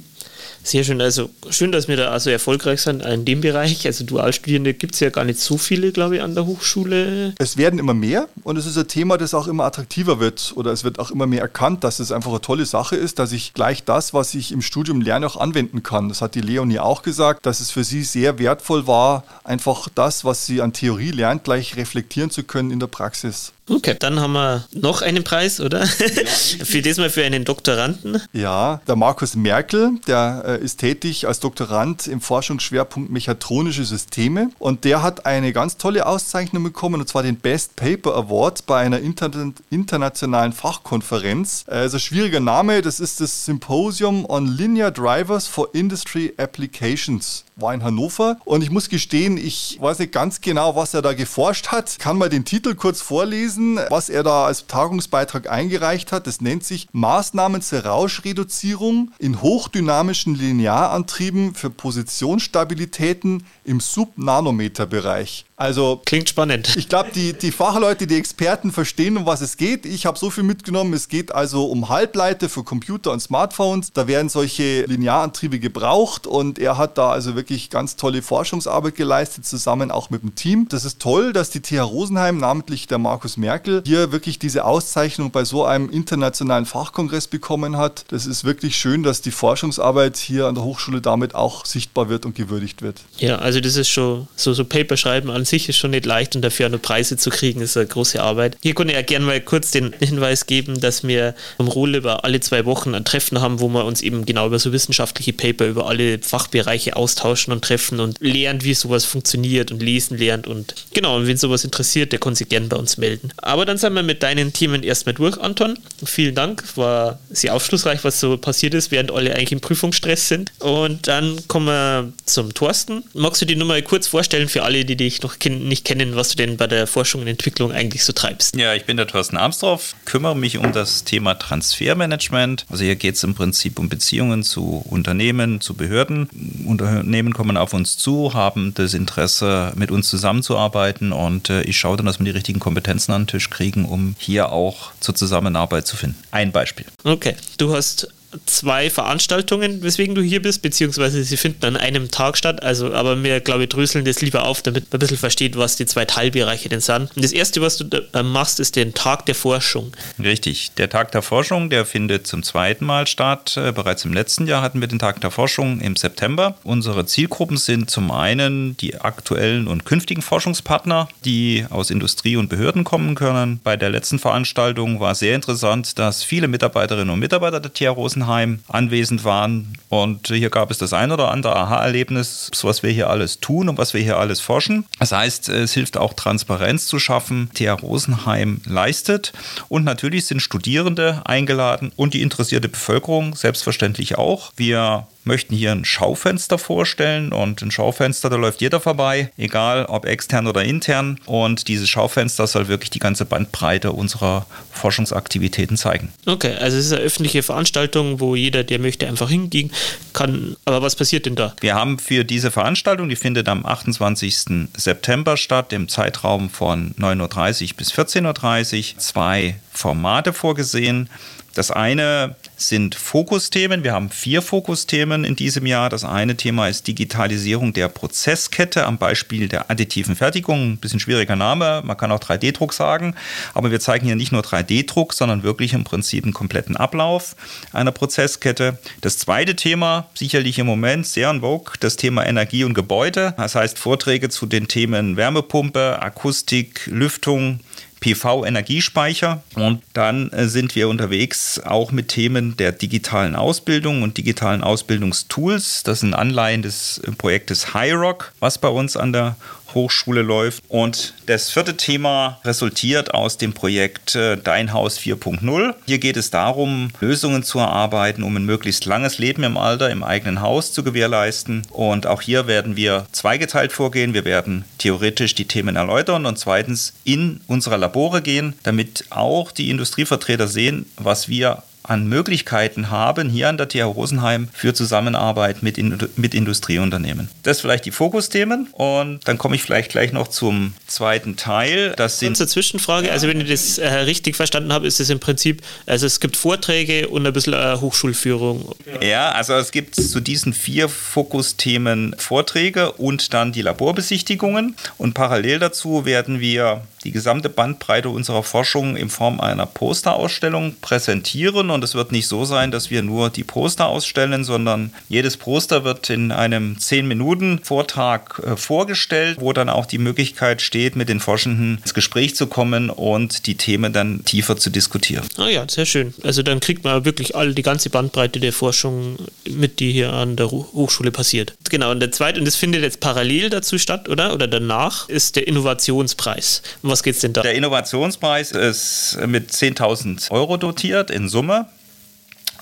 Sehr 0.63 0.85
schön. 0.85 1.01
Also 1.01 1.29
schön, 1.49 1.73
dass 1.73 1.89
wir 1.89 1.97
da 1.97 2.09
also 2.09 2.29
erfolgreich 2.29 2.81
sind 2.81 3.03
in 3.03 3.25
dem 3.25 3.41
Bereich. 3.41 3.85
Also 3.85 4.05
Dualstudierende 4.05 4.73
gibt 4.73 4.93
es 4.93 5.01
ja 5.01 5.09
gar 5.09 5.25
nicht 5.25 5.39
so 5.39 5.57
viele, 5.57 5.91
glaube 5.91 6.15
ich, 6.15 6.21
an 6.21 6.35
der 6.35 6.45
Hochschule. 6.45 7.35
Es 7.37 7.57
werden 7.57 7.79
immer 7.79 7.93
mehr 7.93 8.29
und 8.43 8.57
es 8.57 8.65
ist 8.65 8.77
ein 8.77 8.87
Thema, 8.87 9.17
das 9.17 9.33
auch 9.33 9.47
immer 9.47 9.65
attraktiver 9.65 10.21
wird 10.21 10.53
oder 10.55 10.71
es 10.71 10.85
wird 10.85 10.99
auch 10.99 11.11
immer 11.11 11.27
mehr 11.27 11.41
erkannt, 11.41 11.83
dass 11.83 11.99
es 11.99 12.13
einfach 12.13 12.31
eine 12.31 12.41
tolle 12.41 12.65
Sache 12.65 12.95
ist, 12.95 13.19
dass 13.19 13.33
ich 13.33 13.53
gleich 13.53 13.83
das, 13.83 14.13
was 14.13 14.33
ich 14.35 14.53
im 14.53 14.61
Studium 14.61 15.01
lerne, 15.01 15.27
auch 15.27 15.37
anwenden 15.37 15.83
kann. 15.83 16.07
Das 16.07 16.21
hat 16.21 16.33
die 16.35 16.41
Leonie 16.41 16.79
auch 16.79 17.01
gesagt, 17.01 17.45
dass 17.45 17.59
es 17.59 17.69
für 17.69 17.83
sie 17.83 18.03
sehr 18.03 18.39
wertvoll 18.39 18.87
war, 18.87 19.25
einfach 19.43 19.89
das, 19.93 20.23
was 20.23 20.45
sie 20.45 20.61
an 20.61 20.71
Theorie 20.71 21.11
lernt, 21.11 21.43
gleich 21.43 21.75
reflektieren 21.75 22.29
zu 22.29 22.43
können 22.43 22.71
in 22.71 22.79
der 22.79 22.87
Praxis. 22.87 23.51
Okay, 23.69 23.95
dann 23.97 24.19
haben 24.19 24.33
wir 24.33 24.65
noch 24.73 25.01
einen 25.01 25.23
Preis, 25.23 25.61
oder? 25.61 25.79
Ja. 25.79 25.85
für 26.65 26.81
diesmal 26.81 27.09
für 27.09 27.23
einen 27.23 27.45
Doktoranden. 27.45 28.21
Ja, 28.33 28.81
der 28.87 28.95
Markus 28.97 29.35
Merkel, 29.35 29.91
der 30.05 30.52
ist 30.59 30.77
tätig 30.77 31.27
als 31.27 31.39
Doktorand 31.39 32.07
im 32.07 32.21
Forschungsschwerpunkt 32.21 33.11
Mechatronische 33.11 33.85
Systeme. 33.85 34.49
Und 34.59 34.83
der 34.83 35.01
hat 35.01 35.25
eine 35.25 35.53
ganz 35.53 35.77
tolle 35.77 36.05
Auszeichnung 36.05 36.63
bekommen 36.63 37.01
und 37.01 37.07
zwar 37.07 37.23
den 37.23 37.37
Best 37.37 37.75
Paper 37.75 38.15
Award 38.15 38.65
bei 38.65 38.79
einer 38.79 38.99
inter 38.99 39.31
internationalen 39.69 40.53
Fachkonferenz. 40.53 41.65
Äh, 41.67 41.75
also 41.75 41.99
schwieriger 41.99 42.39
Name, 42.39 42.81
das 42.81 42.99
ist 42.99 43.21
das 43.21 43.45
Symposium 43.45 44.25
on 44.29 44.47
Linear 44.47 44.91
Drivers 44.91 45.47
for 45.47 45.73
Industry 45.73 46.33
Applications 46.37 47.45
war 47.55 47.73
in 47.73 47.83
Hannover 47.83 48.37
und 48.45 48.63
ich 48.63 48.71
muss 48.71 48.89
gestehen, 48.89 49.37
ich 49.37 49.77
weiß 49.79 49.99
nicht 49.99 50.11
ganz 50.11 50.41
genau, 50.41 50.75
was 50.75 50.93
er 50.93 51.01
da 51.01 51.13
geforscht 51.13 51.67
hat. 51.67 51.99
Kann 51.99 52.17
mal 52.17 52.29
den 52.29 52.45
Titel 52.45 52.75
kurz 52.75 53.01
vorlesen, 53.01 53.79
was 53.89 54.09
er 54.09 54.23
da 54.23 54.45
als 54.45 54.67
Tagungsbeitrag 54.67 55.49
eingereicht 55.49 56.11
hat. 56.11 56.27
Das 56.27 56.41
nennt 56.41 56.63
sich 56.63 56.87
Maßnahmen 56.91 57.61
zur 57.61 57.85
Rauschreduzierung 57.85 59.11
in 59.19 59.41
hochdynamischen 59.41 60.35
Linearantrieben 60.35 61.55
für 61.55 61.69
Positionsstabilitäten 61.69 63.45
im 63.65 63.79
Subnanometerbereich. 63.79 65.45
Also 65.55 66.01
klingt 66.03 66.27
spannend. 66.27 66.75
Ich 66.75 66.89
glaube, 66.89 67.11
die, 67.13 67.33
die 67.33 67.51
Fachleute, 67.51 68.07
die 68.07 68.17
Experten 68.17 68.71
verstehen, 68.71 69.15
um 69.17 69.25
was 69.25 69.39
es 69.39 69.55
geht. 69.55 69.85
Ich 69.85 70.05
habe 70.05 70.17
so 70.17 70.29
viel 70.29 70.43
mitgenommen. 70.43 70.93
Es 70.93 71.07
geht 71.07 71.33
also 71.33 71.67
um 71.67 71.89
Halbleiter 71.89 72.49
für 72.49 72.63
Computer 72.63 73.11
und 73.11 73.21
Smartphones. 73.21 73.93
Da 73.93 74.07
werden 74.07 74.29
solche 74.29 74.83
Linearantriebe 74.85 75.59
gebraucht 75.59 76.27
und 76.27 76.59
er 76.59 76.77
hat 76.77 76.97
da 76.97 77.11
also 77.11 77.35
wirklich 77.35 77.52
ganz 77.69 77.95
tolle 77.95 78.21
Forschungsarbeit 78.21 78.95
geleistet, 78.95 79.45
zusammen 79.45 79.91
auch 79.91 80.09
mit 80.09 80.23
dem 80.23 80.35
Team. 80.35 80.67
Das 80.69 80.85
ist 80.85 80.99
toll, 80.99 81.33
dass 81.33 81.49
die 81.49 81.61
TH 81.61 81.81
Rosenheim, 81.81 82.37
namentlich 82.37 82.87
der 82.87 82.97
Markus 82.97 83.37
Merkel, 83.37 83.83
hier 83.85 84.11
wirklich 84.11 84.39
diese 84.39 84.65
Auszeichnung 84.65 85.31
bei 85.31 85.43
so 85.43 85.65
einem 85.65 85.89
internationalen 85.89 86.65
Fachkongress 86.65 87.27
bekommen 87.27 87.77
hat. 87.77 88.05
Das 88.09 88.25
ist 88.25 88.43
wirklich 88.43 88.75
schön, 88.75 89.03
dass 89.03 89.21
die 89.21 89.31
Forschungsarbeit 89.31 90.17
hier 90.17 90.47
an 90.47 90.55
der 90.55 90.63
Hochschule 90.63 91.01
damit 91.01 91.35
auch 91.35 91.65
sichtbar 91.65 92.09
wird 92.09 92.25
und 92.25 92.35
gewürdigt 92.35 92.81
wird. 92.81 93.01
Ja, 93.17 93.37
also 93.37 93.59
das 93.59 93.75
ist 93.75 93.89
schon 93.89 94.27
so, 94.35 94.53
so 94.53 94.65
Paper 94.65 94.97
schreiben 94.97 95.29
an 95.29 95.45
sich 95.45 95.69
ist 95.69 95.77
schon 95.77 95.91
nicht 95.91 96.05
leicht 96.05 96.35
und 96.35 96.41
dafür 96.41 96.67
auch 96.67 96.71
noch 96.71 96.81
Preise 96.81 97.17
zu 97.17 97.29
kriegen, 97.29 97.61
ist 97.61 97.77
eine 97.77 97.87
große 97.87 98.21
Arbeit. 98.21 98.57
Hier 98.61 98.73
konnte 98.73 98.93
ich 98.93 98.97
ja 98.97 99.03
gerne 99.03 99.25
mal 99.25 99.41
kurz 99.41 99.71
den 99.71 99.93
Hinweis 99.99 100.45
geben, 100.45 100.79
dass 100.79 101.03
wir 101.03 101.35
vom 101.57 101.67
Rohleber 101.67 102.23
alle 102.23 102.39
zwei 102.39 102.65
Wochen 102.65 102.95
ein 102.95 103.05
Treffen 103.05 103.41
haben, 103.41 103.59
wo 103.59 103.67
wir 103.69 103.85
uns 103.85 104.01
eben 104.01 104.25
genau 104.25 104.47
über 104.47 104.59
so 104.59 104.71
wissenschaftliche 104.71 105.33
Paper 105.33 105.65
über 105.67 105.87
alle 105.87 106.19
Fachbereiche 106.19 106.95
austauschen 106.95 107.32
und 107.35 107.63
treffen 107.63 107.99
und 107.99 108.19
lernen, 108.19 108.63
wie 108.63 108.73
sowas 108.73 109.05
funktioniert 109.05 109.71
und 109.71 109.81
lesen 109.81 110.17
lernt 110.17 110.47
und 110.47 110.75
genau, 110.93 111.17
und 111.17 111.27
wenn 111.27 111.37
sowas 111.37 111.63
interessiert, 111.63 112.11
der 112.11 112.19
kann 112.19 112.35
sich 112.35 112.49
gerne 112.49 112.67
bei 112.67 112.77
uns 112.77 112.97
melden. 112.97 113.31
Aber 113.37 113.65
dann 113.65 113.77
sind 113.77 113.93
wir 113.93 114.03
mit 114.03 114.23
deinen 114.23 114.53
Themen 114.53 114.83
erstmal 114.83 115.13
durch, 115.13 115.37
Anton. 115.39 115.77
Vielen 116.03 116.35
Dank, 116.35 116.63
war 116.75 117.19
sehr 117.29 117.53
aufschlussreich, 117.53 118.03
was 118.03 118.19
so 118.19 118.37
passiert 118.37 118.73
ist, 118.73 118.91
während 118.91 119.11
alle 119.11 119.35
eigentlich 119.35 119.51
im 119.51 119.61
Prüfungsstress 119.61 120.27
sind. 120.27 120.51
Und 120.59 121.07
dann 121.07 121.39
kommen 121.47 121.67
wir 121.67 122.13
zum 122.25 122.53
Thorsten. 122.53 123.03
Magst 123.13 123.41
du 123.41 123.45
die 123.45 123.55
Nummer 123.55 123.81
kurz 123.81 124.07
vorstellen 124.07 124.49
für 124.49 124.63
alle, 124.63 124.85
die 124.85 124.95
dich 124.95 125.21
noch 125.21 125.37
nicht 125.39 125.85
kennen, 125.85 126.15
was 126.15 126.29
du 126.29 126.35
denn 126.35 126.57
bei 126.57 126.67
der 126.67 126.87
Forschung 126.87 127.21
und 127.21 127.27
Entwicklung 127.27 127.71
eigentlich 127.71 128.03
so 128.03 128.13
treibst? 128.13 128.55
Ja, 128.55 128.73
ich 128.73 128.85
bin 128.85 128.97
der 128.97 129.07
Thorsten 129.07 129.37
Armsdorf, 129.37 129.95
kümmere 130.05 130.35
mich 130.35 130.57
um 130.57 130.71
das 130.71 131.03
Thema 131.03 131.35
Transfermanagement. 131.35 132.65
Also 132.69 132.83
hier 132.83 132.95
geht 132.95 133.15
es 133.15 133.23
im 133.23 133.35
Prinzip 133.35 133.79
um 133.79 133.89
Beziehungen 133.89 134.43
zu 134.43 134.83
Unternehmen, 134.89 135.61
zu 135.61 135.73
Behörden. 135.73 136.29
Unternehmen 136.65 137.22
kommen 137.31 137.55
auf 137.55 137.73
uns 137.73 137.95
zu, 137.95 138.33
haben 138.33 138.73
das 138.73 138.93
Interesse, 138.93 139.71
mit 139.75 139.91
uns 139.91 140.09
zusammenzuarbeiten 140.09 141.13
und 141.13 141.49
äh, 141.49 141.61
ich 141.61 141.77
schaue 141.77 141.95
dann, 141.95 142.05
dass 142.05 142.19
wir 142.19 142.25
die 142.25 142.31
richtigen 142.31 142.59
Kompetenzen 142.59 143.13
an 143.13 143.21
den 143.21 143.27
Tisch 143.27 143.49
kriegen, 143.49 143.85
um 143.85 144.15
hier 144.17 144.51
auch 144.51 144.91
zur 144.99 145.15
Zusammenarbeit 145.15 145.87
zu 145.87 145.95
finden. 145.95 146.17
Ein 146.31 146.51
Beispiel. 146.51 146.85
Okay, 147.05 147.35
du 147.57 147.73
hast 147.73 148.09
zwei 148.45 148.89
Veranstaltungen, 148.89 149.83
weswegen 149.83 150.15
du 150.15 150.21
hier 150.21 150.41
bist, 150.41 150.61
beziehungsweise 150.61 151.23
sie 151.23 151.37
finden 151.37 151.65
an 151.65 151.77
einem 151.77 152.11
Tag 152.11 152.37
statt. 152.37 152.63
Also, 152.63 152.93
aber 152.93 153.21
wir, 153.23 153.39
glaube 153.39 153.63
ich, 153.63 153.69
dröseln 153.69 154.05
das 154.05 154.21
lieber 154.21 154.45
auf, 154.45 154.61
damit 154.61 154.91
man 154.91 154.97
ein 154.97 154.99
bisschen 154.99 155.17
versteht, 155.17 155.57
was 155.57 155.75
die 155.75 155.85
zwei 155.85 156.05
Teilbereiche 156.05 156.69
denn 156.69 156.81
sind. 156.81 157.15
Und 157.15 157.23
das 157.23 157.31
erste, 157.31 157.61
was 157.61 157.77
du 157.77 157.85
äh, 158.13 158.23
machst, 158.23 158.59
ist 158.59 158.75
den 158.75 158.93
Tag 158.93 159.25
der 159.25 159.35
Forschung. 159.35 159.91
Richtig. 160.19 160.71
Der 160.77 160.89
Tag 160.89 161.11
der 161.11 161.21
Forschung, 161.21 161.69
der 161.69 161.85
findet 161.85 162.27
zum 162.27 162.43
zweiten 162.43 162.85
Mal 162.85 163.07
statt. 163.07 163.57
Äh, 163.57 163.71
bereits 163.71 164.05
im 164.05 164.13
letzten 164.13 164.47
Jahr 164.47 164.61
hatten 164.61 164.81
wir 164.81 164.87
den 164.87 164.99
Tag 164.99 165.21
der 165.21 165.31
Forschung 165.31 165.79
im 165.81 165.95
September. 165.95 166.55
Unsere 166.63 167.05
Zielgruppen 167.05 167.57
sind 167.57 167.89
zum 167.89 168.11
einen 168.11 168.77
die 168.77 168.99
aktuellen 168.99 169.67
und 169.67 169.85
künftigen 169.85 170.21
Forschungspartner, 170.21 171.07
die 171.25 171.65
aus 171.69 171.89
Industrie 171.89 172.35
und 172.35 172.49
Behörden 172.49 172.83
kommen 172.83 173.15
können. 173.15 173.59
Bei 173.63 173.77
der 173.77 173.89
letzten 173.89 174.19
Veranstaltung 174.19 174.99
war 174.99 175.15
sehr 175.15 175.35
interessant, 175.35 175.97
dass 175.99 176.23
viele 176.23 176.47
Mitarbeiterinnen 176.47 177.09
und 177.09 177.19
Mitarbeiter 177.19 177.59
der 177.59 177.73
TH 177.73 177.95
Rosen 177.95 178.22
Rosenheim 178.23 178.59
anwesend 178.67 179.23
waren. 179.23 179.77
Und 179.89 180.27
hier 180.27 180.49
gab 180.49 180.71
es 180.71 180.77
das 180.77 180.93
ein 180.93 181.11
oder 181.11 181.31
andere 181.31 181.55
Aha-Erlebnis, 181.55 182.49
was 182.63 182.81
wir 182.83 182.89
hier 182.89 183.09
alles 183.09 183.39
tun 183.39 183.69
und 183.69 183.77
was 183.77 183.93
wir 183.93 184.01
hier 184.01 184.17
alles 184.17 184.39
forschen. 184.39 184.85
Das 184.99 185.11
heißt, 185.11 185.49
es 185.49 185.73
hilft 185.73 185.97
auch 185.97 186.13
Transparenz 186.13 186.87
zu 186.87 186.99
schaffen, 186.99 187.49
TH 187.53 187.81
Rosenheim 187.81 188.61
leistet. 188.65 189.33
Und 189.69 189.83
natürlich 189.83 190.25
sind 190.25 190.41
Studierende 190.41 191.21
eingeladen 191.25 191.91
und 191.95 192.13
die 192.13 192.21
interessierte 192.21 192.69
Bevölkerung 192.69 193.35
selbstverständlich 193.35 194.17
auch. 194.17 194.51
Wir 194.55 195.07
möchten 195.23 195.55
hier 195.55 195.71
ein 195.71 195.85
Schaufenster 195.85 196.57
vorstellen 196.57 197.31
und 197.31 197.61
ein 197.61 197.71
Schaufenster, 197.71 198.29
da 198.29 198.35
läuft 198.35 198.61
jeder 198.61 198.79
vorbei, 198.79 199.31
egal 199.37 199.85
ob 199.85 200.05
extern 200.05 200.47
oder 200.47 200.63
intern. 200.63 201.19
Und 201.25 201.67
dieses 201.67 201.89
Schaufenster 201.89 202.47
soll 202.47 202.67
wirklich 202.67 202.89
die 202.89 202.99
ganze 202.99 203.25
Bandbreite 203.25 203.91
unserer 203.91 204.45
Forschungsaktivitäten 204.71 205.77
zeigen. 205.77 206.11
Okay, 206.25 206.55
also 206.55 206.77
es 206.77 206.87
ist 206.87 206.93
eine 206.93 207.01
öffentliche 207.01 207.43
Veranstaltung, 207.43 208.19
wo 208.19 208.35
jeder, 208.35 208.63
der 208.63 208.79
möchte, 208.79 209.07
einfach 209.07 209.29
hingehen 209.29 209.71
kann. 210.13 210.55
Aber 210.65 210.81
was 210.81 210.95
passiert 210.95 211.25
denn 211.25 211.35
da? 211.35 211.55
Wir 211.61 211.75
haben 211.75 211.99
für 211.99 212.23
diese 212.23 212.51
Veranstaltung, 212.51 213.09
die 213.09 213.15
findet 213.15 213.47
am 213.47 213.65
28. 213.65 214.67
September 214.75 215.37
statt, 215.37 215.73
im 215.73 215.87
Zeitraum 215.87 216.49
von 216.49 216.93
9.30 216.95 217.71
Uhr 217.71 217.77
bis 217.77 217.93
14.30 217.93 218.93
Uhr, 218.93 218.99
zwei 218.99 219.55
Formate 219.71 220.33
vorgesehen. 220.33 221.09
Das 221.55 221.69
eine 221.69 222.35
sind 222.67 222.95
Fokusthemen. 222.95 223.83
Wir 223.83 223.93
haben 223.93 224.09
vier 224.09 224.41
Fokusthemen 224.41 225.23
in 225.23 225.35
diesem 225.35 225.65
Jahr. 225.65 225.89
Das 225.89 226.03
eine 226.03 226.35
Thema 226.35 226.67
ist 226.67 226.87
Digitalisierung 226.87 227.73
der 227.73 227.89
Prozesskette 227.89 228.85
am 228.85 228.97
Beispiel 228.97 229.47
der 229.47 229.69
additiven 229.69 230.15
Fertigung. 230.15 230.73
Ein 230.73 230.77
bisschen 230.77 230.99
schwieriger 230.99 231.35
Name, 231.35 231.81
man 231.85 231.97
kann 231.97 232.11
auch 232.11 232.19
3D-Druck 232.19 232.73
sagen. 232.73 233.15
Aber 233.53 233.71
wir 233.71 233.79
zeigen 233.79 234.05
hier 234.05 234.15
nicht 234.15 234.31
nur 234.31 234.41
3D-Druck, 234.41 235.13
sondern 235.13 235.43
wirklich 235.43 235.73
im 235.73 235.83
Prinzip 235.83 236.23
einen 236.23 236.33
kompletten 236.33 236.77
Ablauf 236.77 237.35
einer 237.71 237.91
Prozesskette. 237.91 238.77
Das 239.01 239.17
zweite 239.17 239.55
Thema, 239.55 240.07
sicherlich 240.13 240.59
im 240.59 240.65
Moment 240.65 241.05
sehr 241.05 241.29
en 241.29 241.41
vogue, 241.41 241.73
das 241.79 241.95
Thema 241.95 242.25
Energie 242.25 242.63
und 242.63 242.73
Gebäude. 242.73 243.33
Das 243.37 243.55
heißt 243.55 243.77
Vorträge 243.79 244.29
zu 244.29 244.45
den 244.45 244.67
Themen 244.67 245.17
Wärmepumpe, 245.17 246.01
Akustik, 246.01 246.87
Lüftung, 246.87 247.59
PV-Energiespeicher. 248.03 249.41
Und 249.55 249.81
dann 249.93 250.29
äh, 250.31 250.47
sind 250.47 250.75
wir 250.75 250.89
unterwegs 250.89 251.59
auch 251.59 251.91
mit 251.91 252.09
Themen 252.09 252.57
der 252.57 252.73
digitalen 252.73 253.35
Ausbildung 253.35 254.01
und 254.01 254.17
digitalen 254.17 254.61
Ausbildungstools. 254.61 255.83
Das 255.83 256.01
sind 256.01 256.13
Anleihen 256.13 256.61
des 256.61 256.99
äh, 256.99 257.11
Projektes 257.11 257.73
HiRock, 257.73 258.33
was 258.39 258.57
bei 258.57 258.67
uns 258.67 258.97
an 258.97 259.13
der 259.13 259.37
Hochschule 259.75 260.21
läuft. 260.21 260.63
Und 260.67 261.13
das 261.25 261.49
vierte 261.49 261.77
Thema 261.77 262.39
resultiert 262.43 263.13
aus 263.13 263.37
dem 263.37 263.53
Projekt 263.53 264.15
äh, 264.15 264.37
Dein 264.37 264.73
Haus 264.73 264.99
4.0. 264.99 265.73
Hier 265.85 265.99
geht 265.99 266.17
es 266.17 266.29
darum, 266.29 266.89
Lösungen 266.99 267.43
zu 267.43 267.59
erarbeiten, 267.59 268.23
um 268.23 268.35
ein 268.35 268.45
möglichst 268.45 268.85
langes 268.85 269.17
Leben 269.17 269.43
im 269.43 269.57
Alter 269.57 269.89
im 269.89 270.03
eigenen 270.03 270.41
Haus 270.41 270.73
zu 270.73 270.83
gewährleisten. 270.83 271.63
Und 271.69 272.07
auch 272.07 272.21
hier 272.21 272.47
werden 272.47 272.75
wir 272.75 273.05
zweigeteilt 273.11 273.71
vorgehen. 273.71 274.13
Wir 274.13 274.25
werden 274.25 274.65
theoretisch 274.77 275.35
die 275.35 275.45
Themen 275.45 275.75
erläutern 275.75 276.25
und 276.25 276.37
zweitens 276.37 276.93
in 277.03 277.41
unsere 277.47 277.77
Labore 277.77 278.21
gehen, 278.21 278.53
damit 278.63 279.05
auch 279.09 279.51
die 279.51 279.69
Industrievertreter 279.69 280.47
sehen, 280.47 280.85
was 280.97 281.27
wir 281.27 281.63
an 281.83 282.07
Möglichkeiten 282.07 282.89
haben 282.89 283.29
hier 283.29 283.49
an 283.49 283.57
der 283.57 283.67
TH 283.67 283.83
Rosenheim 283.83 284.47
für 284.53 284.73
Zusammenarbeit 284.73 285.63
mit, 285.63 285.77
in, 285.77 285.97
mit 286.15 286.33
Industrieunternehmen. 286.33 287.29
Das 287.43 287.61
vielleicht 287.61 287.85
die 287.85 287.91
Fokusthemen 287.91 288.67
und 288.71 289.19
dann 289.25 289.37
komme 289.37 289.55
ich 289.55 289.63
vielleicht 289.63 289.91
gleich 289.91 290.13
noch 290.13 290.27
zum 290.27 290.73
zweiten 290.87 291.35
Teil. 291.35 291.93
Das 291.97 292.19
sind 292.19 292.37
Kurze 292.37 292.47
Zwischenfrage, 292.47 293.11
also 293.11 293.27
wenn 293.27 293.41
ich 293.41 293.49
das 293.49 293.77
äh, 293.77 293.87
richtig 293.87 294.35
verstanden 294.35 294.73
habe, 294.73 294.87
ist 294.87 294.99
es 294.99 295.09
im 295.09 295.19
Prinzip, 295.19 295.61
also 295.85 296.05
es 296.05 296.19
gibt 296.19 296.37
Vorträge 296.37 297.07
und 297.09 297.25
ein 297.25 297.33
bisschen 297.33 297.53
äh, 297.53 297.77
Hochschulführung. 297.79 298.75
Ja, 299.01 299.31
also 299.31 299.53
es 299.53 299.71
gibt 299.71 299.95
zu 299.95 300.19
diesen 300.19 300.53
vier 300.53 300.89
Fokusthemen 300.89 302.15
Vorträge 302.17 302.91
und 302.93 303.33
dann 303.33 303.51
die 303.51 303.61
Laborbesichtigungen 303.61 304.75
und 304.97 305.13
parallel 305.13 305.59
dazu 305.59 306.05
werden 306.05 306.39
wir 306.39 306.81
die 307.03 307.11
gesamte 307.11 307.49
Bandbreite 307.49 308.09
unserer 308.09 308.43
Forschung 308.43 308.95
in 308.95 309.09
Form 309.09 309.39
einer 309.39 309.65
Posterausstellung 309.65 310.75
präsentieren 310.81 311.69
Und 311.73 311.83
es 311.83 311.95
wird 311.95 312.11
nicht 312.11 312.27
so 312.27 312.45
sein, 312.45 312.71
dass 312.71 312.91
wir 312.91 313.01
nur 313.01 313.29
die 313.29 313.43
Poster 313.43 313.87
ausstellen, 313.87 314.43
sondern 314.43 314.93
jedes 315.09 315.37
Poster 315.37 315.83
wird 315.83 316.09
in 316.09 316.31
einem 316.31 316.75
10-Minuten-Vortrag 316.77 318.41
äh, 318.45 318.55
vorgestellt, 318.55 319.37
wo 319.39 319.53
dann 319.53 319.69
auch 319.69 319.85
die 319.85 319.97
Möglichkeit 319.97 320.61
steht, 320.61 320.95
mit 320.95 321.09
den 321.09 321.19
Forschenden 321.19 321.79
ins 321.81 321.93
Gespräch 321.93 322.35
zu 322.35 322.47
kommen 322.47 322.89
und 322.89 323.47
die 323.47 323.55
Themen 323.55 323.91
dann 323.91 324.23
tiefer 324.23 324.57
zu 324.57 324.69
diskutieren. 324.69 325.25
Ah 325.37 325.49
ja, 325.49 325.65
sehr 325.67 325.85
schön. 325.85 326.13
Also 326.23 326.43
dann 326.43 326.59
kriegt 326.59 326.83
man 326.83 327.05
wirklich 327.05 327.35
all 327.35 327.53
die 327.53 327.63
ganze 327.63 327.89
Bandbreite 327.89 328.39
der 328.39 328.53
Forschung 328.53 329.17
mit, 329.49 329.79
die 329.79 329.91
hier 329.91 330.13
an 330.13 330.35
der 330.35 330.51
Hochschule 330.51 331.11
passiert. 331.11 331.53
Genau, 331.69 331.91
und 331.91 331.99
der 331.99 332.11
zweite, 332.11 332.39
und 332.39 332.45
das 332.45 332.55
findet 332.55 332.83
jetzt 332.83 332.99
parallel 332.99 333.49
dazu 333.49 333.77
statt, 333.77 334.09
oder? 334.09 334.33
Oder 334.33 334.47
danach, 334.47 335.09
ist 335.09 335.35
der 335.35 335.47
Innovationspreis. 335.47 336.61
Um 336.83 336.91
was 336.91 337.01
geht 337.01 337.15
es 337.15 337.21
denn 337.21 337.33
da? 337.33 337.41
Der 337.41 337.55
Innovationspreis 337.55 338.51
ist 338.51 339.17
mit 339.25 339.51
10.000 339.51 340.29
Euro 340.31 340.57
dotiert 340.57 341.09
in 341.09 341.29
Summe. 341.29 341.62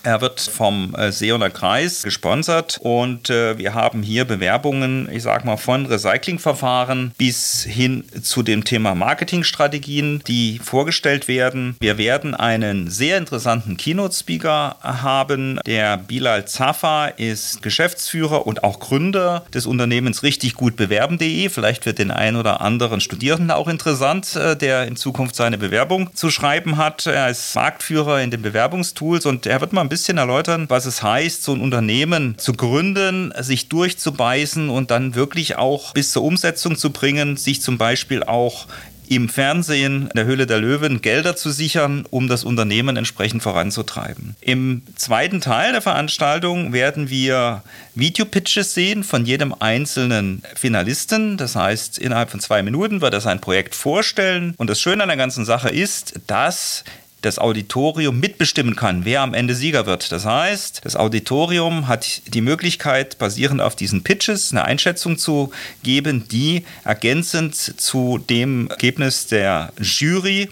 Er 0.04 0.20
wird 0.20 0.40
vom 0.40 0.94
äh, 0.96 1.50
Kreis 1.50 2.02
gesponsert 2.02 2.78
und 2.82 3.30
äh, 3.30 3.56
wir 3.58 3.74
haben 3.74 4.02
hier 4.02 4.24
Bewerbungen, 4.24 5.08
ich 5.12 5.22
sag 5.22 5.44
mal, 5.44 5.56
von 5.56 5.86
Recyclingverfahren 5.86 7.12
bis 7.16 7.62
hin 7.62 8.04
zu 8.22 8.42
dem 8.42 8.64
Thema 8.64 8.94
Marketingstrategien, 8.94 10.22
die 10.26 10.58
vorgestellt 10.58 11.28
werden. 11.28 11.76
Wir 11.78 11.98
werden 11.98 12.34
einen 12.34 12.90
sehr 12.90 13.18
interessanten 13.18 13.76
Keynote-Speaker 13.76 14.76
haben. 14.82 15.60
Der 15.66 15.98
Bilal 15.98 16.46
Zafa 16.46 17.06
ist 17.06 17.62
Geschäftsführer 17.62 18.46
und 18.46 18.64
auch 18.64 18.80
Gründer 18.80 19.44
des 19.54 19.66
Unternehmens 19.66 20.24
richtig 20.24 20.54
gut 20.54 20.74
bewerben.de. 20.74 21.48
Vielleicht 21.48 21.86
wird 21.86 21.98
den 21.98 22.10
einen 22.10 22.36
oder 22.36 22.60
anderen 22.60 23.00
Studierenden 23.00 23.52
auch 23.52 23.68
interessant, 23.68 24.34
äh, 24.34 24.56
der 24.56 24.86
in 24.86 24.96
Zukunft 24.96 25.36
seine 25.36 25.58
Bewerbung 25.58 26.12
zu 26.14 26.30
schreiben 26.30 26.76
hat. 26.76 27.06
Er 27.06 27.28
ist 27.28 27.54
Marktführer 27.54 28.20
in 28.20 28.32
den 28.32 28.42
Bewerbungstools 28.42 29.26
und 29.26 29.46
er 29.46 29.60
wird 29.60 29.72
mal 29.72 29.82
ein 29.82 29.91
bisschen 29.92 30.16
erläutern, 30.16 30.64
was 30.70 30.86
es 30.86 31.02
heißt, 31.02 31.42
so 31.42 31.52
ein 31.52 31.60
Unternehmen 31.60 32.38
zu 32.38 32.54
gründen, 32.54 33.30
sich 33.38 33.68
durchzubeißen 33.68 34.70
und 34.70 34.90
dann 34.90 35.14
wirklich 35.14 35.56
auch 35.56 35.92
bis 35.92 36.12
zur 36.12 36.24
Umsetzung 36.24 36.78
zu 36.78 36.92
bringen, 36.92 37.36
sich 37.36 37.60
zum 37.60 37.76
Beispiel 37.76 38.22
auch 38.22 38.68
im 39.14 39.28
Fernsehen 39.28 40.08
der 40.16 40.24
Höhle 40.24 40.46
der 40.46 40.58
Löwen 40.58 41.02
Gelder 41.02 41.36
zu 41.36 41.50
sichern, 41.50 42.06
um 42.08 42.28
das 42.28 42.42
Unternehmen 42.44 42.96
entsprechend 42.96 43.42
voranzutreiben. 43.42 44.34
Im 44.40 44.80
zweiten 44.96 45.42
Teil 45.42 45.72
der 45.72 45.82
Veranstaltung 45.82 46.72
werden 46.72 47.10
wir 47.10 47.62
Videopitches 47.94 48.72
sehen 48.72 49.04
von 49.04 49.26
jedem 49.26 49.54
einzelnen 49.58 50.42
Finalisten. 50.54 51.36
Das 51.36 51.54
heißt, 51.54 51.98
innerhalb 51.98 52.30
von 52.30 52.40
zwei 52.40 52.62
Minuten 52.62 53.02
wird 53.02 53.12
er 53.12 53.20
sein 53.20 53.42
Projekt 53.42 53.74
vorstellen. 53.74 54.54
Und 54.56 54.70
das 54.70 54.80
Schöne 54.80 55.02
an 55.02 55.10
der 55.10 55.18
ganzen 55.18 55.44
Sache 55.44 55.68
ist, 55.68 56.14
dass 56.26 56.84
das 57.22 57.38
Auditorium 57.38 58.20
mitbestimmen 58.20 58.76
kann, 58.76 59.04
wer 59.04 59.22
am 59.22 59.32
Ende 59.32 59.54
Sieger 59.54 59.86
wird. 59.86 60.12
Das 60.12 60.24
heißt, 60.24 60.82
das 60.84 60.96
Auditorium 60.96 61.88
hat 61.88 62.22
die 62.34 62.40
Möglichkeit, 62.40 63.18
basierend 63.18 63.60
auf 63.60 63.76
diesen 63.76 64.02
Pitches 64.02 64.52
eine 64.52 64.64
Einschätzung 64.64 65.16
zu 65.16 65.50
geben, 65.82 66.28
die 66.28 66.64
ergänzend 66.84 67.54
zu 67.54 68.18
dem 68.18 68.68
Ergebnis 68.68 69.26
der 69.28 69.72
Jury 69.80 70.48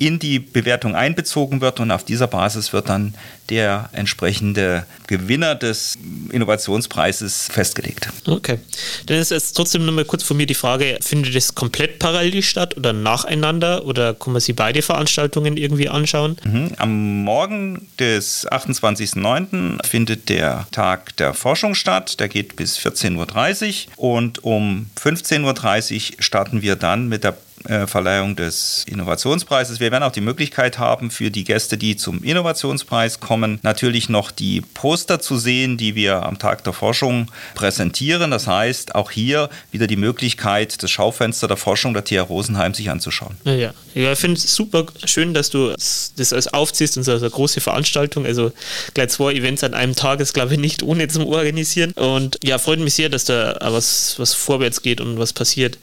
in 0.00 0.18
die 0.18 0.38
Bewertung 0.38 0.96
einbezogen 0.96 1.60
wird 1.60 1.78
und 1.78 1.90
auf 1.90 2.04
dieser 2.04 2.26
Basis 2.26 2.72
wird 2.72 2.88
dann 2.88 3.14
der 3.50 3.90
entsprechende 3.92 4.86
Gewinner 5.06 5.54
des 5.54 5.98
Innovationspreises 6.32 7.48
festgelegt. 7.52 8.08
Okay. 8.26 8.60
Dann 9.06 9.18
ist 9.18 9.30
jetzt 9.30 9.52
trotzdem 9.52 9.84
nochmal 9.84 10.06
kurz 10.06 10.22
von 10.22 10.38
mir 10.38 10.46
die 10.46 10.54
Frage, 10.54 10.98
findet 11.02 11.34
das 11.34 11.54
komplett 11.54 11.98
parallel 11.98 12.42
statt 12.42 12.78
oder 12.78 12.94
nacheinander 12.94 13.84
oder 13.84 14.14
kann 14.14 14.32
man 14.32 14.40
sich 14.40 14.56
beide 14.56 14.80
Veranstaltungen 14.80 15.58
irgendwie 15.58 15.90
anschauen? 15.90 16.38
Mhm. 16.44 16.72
Am 16.78 17.24
Morgen 17.24 17.86
des 17.98 18.48
28.09. 18.48 19.84
findet 19.86 20.30
der 20.30 20.66
Tag 20.70 21.14
der 21.18 21.34
Forschung 21.34 21.74
statt. 21.74 22.20
Der 22.20 22.28
geht 22.28 22.56
bis 22.56 22.78
14.30 22.78 23.88
Uhr 23.98 24.14
und 24.14 24.44
um 24.44 24.86
15.30 24.98 26.12
Uhr 26.16 26.22
starten 26.22 26.62
wir 26.62 26.76
dann 26.76 27.08
mit 27.08 27.22
der 27.22 27.36
äh, 27.64 27.86
Verleihung 27.86 28.36
des 28.36 28.84
Innovationspreises. 28.88 29.80
Wir 29.80 29.90
werden 29.90 30.02
auch 30.02 30.12
die 30.12 30.20
Möglichkeit 30.20 30.78
haben, 30.78 31.10
für 31.10 31.30
die 31.30 31.44
Gäste, 31.44 31.76
die 31.76 31.96
zum 31.96 32.22
Innovationspreis 32.22 33.20
kommen, 33.20 33.58
natürlich 33.62 34.08
noch 34.08 34.30
die 34.30 34.62
Poster 34.62 35.20
zu 35.20 35.36
sehen, 35.36 35.76
die 35.76 35.94
wir 35.94 36.22
am 36.22 36.38
Tag 36.38 36.64
der 36.64 36.72
Forschung 36.72 37.30
präsentieren. 37.54 38.30
Das 38.30 38.46
heißt, 38.46 38.94
auch 38.94 39.10
hier 39.10 39.50
wieder 39.72 39.86
die 39.86 39.96
Möglichkeit, 39.96 40.82
das 40.82 40.90
Schaufenster 40.90 41.48
der 41.48 41.56
Forschung 41.56 41.92
der 41.92 42.04
TH 42.04 42.28
Rosenheim 42.28 42.72
sich 42.72 42.90
anzuschauen. 42.90 43.36
Ja, 43.44 43.52
ja. 43.52 43.74
ja 43.94 44.12
ich 44.12 44.18
finde 44.18 44.38
es 44.38 44.54
super 44.54 44.86
schön, 45.04 45.34
dass 45.34 45.50
du 45.50 45.70
das 45.70 46.32
alles 46.32 46.52
aufziehst 46.52 46.96
und 46.96 47.04
so 47.04 47.12
eine 47.12 47.28
große 47.28 47.60
Veranstaltung. 47.60 48.24
Also 48.24 48.52
gleich 48.94 49.10
zwei 49.10 49.32
Events 49.32 49.64
an 49.64 49.74
einem 49.74 49.94
Tag 49.94 50.20
ist, 50.20 50.32
glaube 50.32 50.54
ich, 50.54 50.60
nicht 50.60 50.82
ohne 50.82 51.08
zum 51.08 51.26
Organisieren. 51.26 51.92
Und 51.92 52.38
ja, 52.42 52.58
freut 52.58 52.78
mich 52.78 52.94
sehr, 52.94 53.08
dass 53.08 53.24
da 53.24 53.58
was, 53.60 54.18
was 54.18 54.32
vorwärts 54.32 54.82
geht 54.82 55.00
und 55.00 55.18
was 55.18 55.32
passiert. 55.32 55.78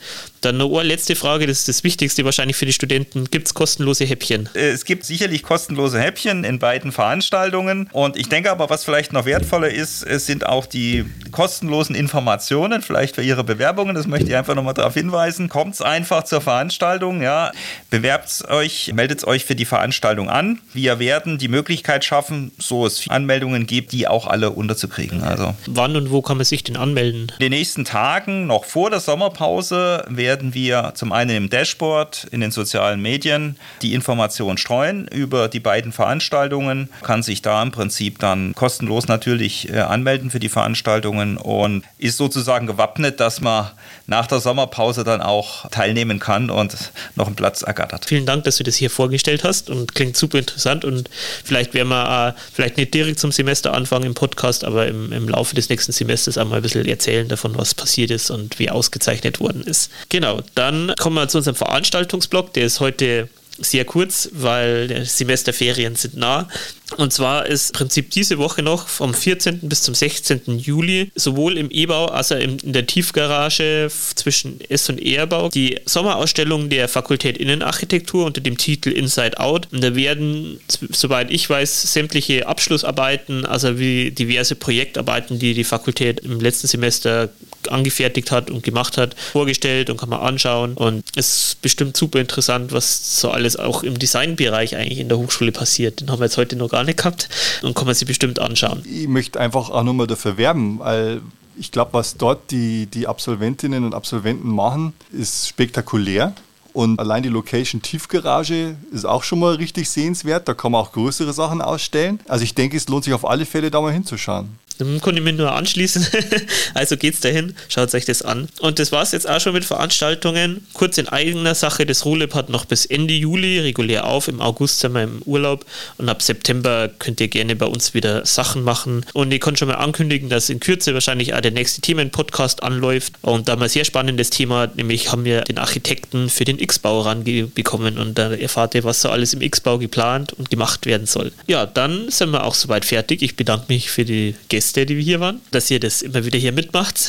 Dann 0.47 0.61
eine 0.61 0.83
letzte 0.83 1.17
Frage, 1.17 1.45
das 1.45 1.59
ist 1.59 1.67
das 1.67 1.83
Wichtigste 1.83 2.23
wahrscheinlich 2.23 2.55
für 2.55 2.65
die 2.65 2.71
Studenten. 2.71 3.25
Gibt 3.25 3.47
es 3.47 3.53
kostenlose 3.53 4.05
Häppchen? 4.05 4.47
Äh, 4.53 4.69
es 4.69 4.85
gibt 4.85 5.03
sicherlich 5.03 5.43
kostenlose 5.43 5.99
Häppchen 5.99 6.45
in 6.45 6.57
beiden 6.57 6.93
Veranstaltungen. 6.93 7.89
Und 7.91 8.15
ich 8.15 8.29
denke 8.29 8.49
aber, 8.49 8.69
was 8.69 8.85
vielleicht 8.85 9.11
noch 9.11 9.25
wertvoller 9.25 9.69
ist, 9.69 10.03
es 10.03 10.25
sind 10.25 10.45
auch 10.45 10.65
die 10.65 11.05
kostenlosen 11.31 11.95
Informationen, 11.95 12.81
vielleicht 12.81 13.15
für 13.15 13.23
Ihre 13.23 13.43
Bewerbungen. 13.43 13.93
Das 13.93 14.07
möchte 14.07 14.29
ich 14.29 14.35
einfach 14.37 14.55
nochmal 14.55 14.73
darauf 14.73 14.93
hinweisen. 14.93 15.49
Kommt 15.49 15.81
einfach 15.81 16.23
zur 16.23 16.39
Veranstaltung, 16.39 17.21
ja. 17.21 17.51
Bewerbt 17.89 18.45
euch, 18.49 18.93
meldet 18.93 19.27
euch 19.27 19.43
für 19.43 19.55
die 19.55 19.65
Veranstaltung 19.65 20.29
an. 20.29 20.59
Wir 20.73 20.99
werden 20.99 21.39
die 21.39 21.49
Möglichkeit 21.49 22.05
schaffen, 22.05 22.53
so 22.57 22.85
es 22.85 23.09
Anmeldungen 23.09 23.67
gibt, 23.67 23.91
die 23.91 24.07
auch 24.07 24.27
alle 24.27 24.51
unterzukriegen. 24.51 25.23
Also. 25.23 25.55
Wann 25.65 25.97
und 25.97 26.09
wo 26.09 26.21
kann 26.21 26.37
man 26.37 26.45
sich 26.45 26.63
denn 26.63 26.77
anmelden? 26.77 27.33
In 27.37 27.43
den 27.43 27.51
nächsten 27.51 27.83
Tagen, 27.83 28.47
noch 28.47 28.63
vor 28.63 28.89
der 28.89 29.01
Sommerpause, 29.01 30.05
werden 30.07 30.36
werden 30.37 30.53
wir 30.53 30.91
zum 30.93 31.13
einen 31.13 31.35
im 31.35 31.49
Dashboard 31.49 32.27
in 32.29 32.41
den 32.41 32.51
sozialen 32.51 33.01
Medien 33.01 33.57
die 33.81 33.95
Informationen 33.95 34.59
streuen 34.59 35.07
über 35.07 35.47
die 35.47 35.59
beiden 35.59 35.91
Veranstaltungen, 35.91 36.89
kann 37.01 37.23
sich 37.23 37.41
da 37.41 37.63
im 37.63 37.71
Prinzip 37.71 38.19
dann 38.19 38.53
kostenlos 38.53 39.07
natürlich 39.07 39.67
äh, 39.69 39.79
anmelden 39.79 40.29
für 40.29 40.39
die 40.39 40.49
Veranstaltungen 40.49 41.37
und 41.37 41.83
ist 41.97 42.17
sozusagen 42.17 42.67
gewappnet, 42.67 43.19
dass 43.19 43.41
man 43.41 43.71
nach 44.05 44.27
der 44.27 44.39
Sommerpause 44.39 45.03
dann 45.03 45.21
auch 45.21 45.67
teilnehmen 45.71 46.19
kann 46.19 46.51
und 46.51 46.75
noch 47.15 47.25
einen 47.25 47.35
Platz 47.35 47.63
ergattert. 47.63 48.05
Vielen 48.05 48.27
Dank, 48.27 48.43
dass 48.43 48.57
du 48.57 48.63
das 48.63 48.75
hier 48.75 48.91
vorgestellt 48.91 49.43
hast 49.43 49.71
und 49.71 49.95
klingt 49.95 50.15
super 50.17 50.37
interessant 50.37 50.85
und 50.85 51.09
vielleicht 51.43 51.73
werden 51.73 51.89
wir 51.89 52.35
äh, 52.37 52.39
vielleicht 52.53 52.77
nicht 52.77 52.93
direkt 52.93 53.17
zum 53.17 53.31
Semester 53.31 53.73
anfangen 53.73 54.05
im 54.05 54.13
Podcast, 54.13 54.63
aber 54.63 54.85
im, 54.85 55.11
im 55.11 55.27
Laufe 55.27 55.55
des 55.55 55.69
nächsten 55.69 55.93
Semesters 55.93 56.37
einmal 56.37 56.59
ein 56.59 56.61
bisschen 56.61 56.85
erzählen 56.85 57.27
davon, 57.27 57.57
was 57.57 57.73
passiert 57.73 58.11
ist 58.11 58.29
und 58.29 58.59
wie 58.59 58.69
ausgezeichnet 58.69 59.39
worden 59.39 59.63
ist. 59.63 59.89
Genau, 60.09 60.16
dann 60.55 60.93
kommen 60.99 61.15
wir 61.15 61.27
zu 61.27 61.37
unserem 61.37 61.55
Veranstaltungsblock. 61.55 62.53
Der 62.53 62.65
ist 62.65 62.79
heute 62.79 63.29
sehr 63.59 63.85
kurz, 63.85 64.29
weil 64.33 65.05
Semesterferien 65.05 65.95
sind 65.95 66.15
nah. 66.15 66.47
Und 66.95 67.11
zwar 67.11 67.45
ist 67.45 67.71
im 67.71 67.73
Prinzip 67.73 68.11
diese 68.11 68.37
Woche 68.37 68.63
noch 68.63 68.87
vom 68.87 69.13
14. 69.13 69.59
bis 69.63 69.81
zum 69.81 69.93
16. 69.93 70.57
Juli 70.57 71.11
sowohl 71.15 71.57
im 71.57 71.69
E-Bau 71.69 72.05
als 72.05 72.31
auch 72.31 72.37
in 72.37 72.57
der 72.63 72.87
Tiefgarage 72.87 73.91
zwischen 74.15 74.61
S 74.69 74.87
und 74.89 75.01
E-Bau 75.01 75.49
die 75.49 75.81
Sommerausstellung 75.85 76.69
der 76.69 76.87
Fakultät 76.87 77.37
Innenarchitektur 77.37 78.25
unter 78.25 78.39
dem 78.39 78.57
Titel 78.57 78.89
Inside 78.89 79.37
Out. 79.37 79.67
Und 79.71 79.83
da 79.83 79.95
werden, 79.95 80.61
soweit 80.91 81.29
ich 81.29 81.49
weiß, 81.49 81.93
sämtliche 81.93 82.47
Abschlussarbeiten, 82.47 83.45
also 83.45 83.77
wie 83.79 84.11
diverse 84.11 84.55
Projektarbeiten, 84.55 85.39
die 85.39 85.53
die 85.53 85.65
Fakultät 85.65 86.21
im 86.21 86.39
letzten 86.39 86.67
Semester 86.67 87.29
angefertigt 87.69 88.31
hat 88.31 88.49
und 88.49 88.63
gemacht 88.63 88.97
hat, 88.97 89.15
vorgestellt 89.19 89.89
und 89.89 89.97
kann 89.97 90.09
man 90.09 90.21
anschauen. 90.21 90.73
Und 90.73 91.03
es 91.15 91.49
ist 91.49 91.61
bestimmt 91.61 91.97
super 91.97 92.19
interessant, 92.19 92.71
was 92.71 93.19
so 93.19 93.29
alles 93.29 93.57
auch 93.57 93.83
im 93.83 93.99
Designbereich 93.99 94.75
eigentlich 94.75 94.99
in 94.99 95.09
der 95.09 95.17
Hochschule 95.17 95.51
passiert. 95.51 96.01
Den 96.01 96.09
haben 96.09 96.19
wir 96.19 96.25
jetzt 96.25 96.37
heute 96.37 96.55
noch 96.55 96.69
gar 96.69 96.76
nicht 96.83 96.97
gehabt 96.97 97.29
und 97.63 97.75
kann 97.75 97.85
man 97.85 97.95
sich 97.95 98.07
bestimmt 98.07 98.39
anschauen. 98.39 98.83
Ich 98.85 99.07
möchte 99.07 99.39
einfach 99.39 99.69
auch 99.69 99.83
nochmal 99.83 100.07
dafür 100.07 100.37
werben, 100.37 100.79
weil 100.79 101.21
ich 101.59 101.71
glaube, 101.71 101.93
was 101.93 102.17
dort 102.17 102.51
die, 102.51 102.85
die 102.85 103.07
Absolventinnen 103.07 103.83
und 103.83 103.93
Absolventen 103.93 104.49
machen, 104.49 104.93
ist 105.11 105.47
spektakulär. 105.47 106.33
Und 106.73 106.99
allein 106.99 107.23
die 107.23 107.29
Location 107.29 107.81
Tiefgarage 107.81 108.75
ist 108.91 109.05
auch 109.05 109.23
schon 109.23 109.39
mal 109.39 109.55
richtig 109.55 109.89
sehenswert. 109.89 110.47
Da 110.47 110.53
kann 110.53 110.71
man 110.71 110.81
auch 110.81 110.91
größere 110.91 111.33
Sachen 111.33 111.59
ausstellen. 111.61 112.19
Also 112.27 112.43
ich 112.43 112.53
denke, 112.53 112.77
es 112.77 112.87
lohnt 112.87 113.03
sich 113.03 113.15
auf 113.15 113.27
alle 113.27 113.47
Fälle, 113.47 113.71
da 113.71 113.81
mal 113.81 113.91
hinzuschauen. 113.91 114.49
Dann 114.77 115.01
kann 115.01 115.17
ich 115.17 115.23
mir 115.23 115.33
nur 115.33 115.51
anschließen. 115.51 116.07
also 116.73 116.97
geht's 116.97 117.19
dahin, 117.19 117.55
schaut 117.69 117.93
euch 117.93 118.05
das 118.05 118.21
an. 118.21 118.47
Und 118.59 118.79
das 118.79 118.91
war's 118.91 119.11
jetzt 119.11 119.29
auch 119.29 119.39
schon 119.39 119.53
mit 119.53 119.65
Veranstaltungen. 119.65 120.65
Kurz 120.73 120.97
in 120.97 121.07
eigener 121.07 121.55
Sache, 121.55 121.85
das 121.85 122.05
Rulep 122.05 122.33
hat 122.33 122.49
noch 122.49 122.65
bis 122.65 122.85
Ende 122.85 123.13
Juli 123.13 123.59
regulär 123.59 124.05
auf. 124.05 124.27
Im 124.27 124.41
August 124.41 124.79
sind 124.79 124.93
wir 124.93 125.03
im 125.03 125.21
Urlaub 125.25 125.65
und 125.97 126.09
ab 126.09 126.21
September 126.21 126.89
könnt 126.99 127.19
ihr 127.21 127.27
gerne 127.27 127.55
bei 127.55 127.65
uns 127.65 127.93
wieder 127.93 128.25
Sachen 128.25 128.63
machen. 128.63 129.05
Und 129.13 129.31
ich 129.31 129.41
kann 129.41 129.55
schon 129.55 129.67
mal 129.67 129.75
ankündigen, 129.75 130.29
dass 130.29 130.49
in 130.49 130.59
Kürze 130.59 130.93
wahrscheinlich 130.93 131.33
auch 131.33 131.41
der 131.41 131.51
nächste 131.51 131.81
Themen-Podcast 131.81 132.63
anläuft. 132.63 133.13
Und 133.21 133.47
da 133.47 133.57
ein 133.57 133.69
sehr 133.69 133.85
spannendes 133.85 134.29
Thema, 134.29 134.67
nämlich 134.75 135.11
haben 135.11 135.25
wir 135.25 135.41
den 135.41 135.57
Architekten 135.57 136.29
für 136.29 136.45
den 136.45 136.59
X-Bau 136.59 137.01
ranbekommen 137.01 137.97
und 137.97 138.17
da 138.17 138.31
erfahrt 138.31 138.75
ihr, 138.75 138.83
was 138.83 139.01
so 139.01 139.09
alles 139.09 139.33
im 139.33 139.41
X-Bau 139.41 139.77
geplant 139.77 140.33
und 140.33 140.49
gemacht 140.49 140.85
werden 140.85 141.07
soll. 141.07 141.31
Ja, 141.47 141.65
dann 141.65 142.09
sind 142.09 142.31
wir 142.31 142.43
auch 142.43 142.55
soweit 142.55 142.85
fertig. 142.85 143.21
Ich 143.21 143.35
bedanke 143.35 143.65
mich 143.69 143.89
für 143.89 144.05
die 144.05 144.35
Gäste, 144.49 144.66
die 144.73 145.01
hier 145.01 145.19
waren, 145.19 145.41
dass 145.51 145.69
ihr 145.71 145.79
das 145.79 146.01
immer 146.01 146.25
wieder 146.25 146.37
hier 146.39 146.51
mitmacht 146.51 146.99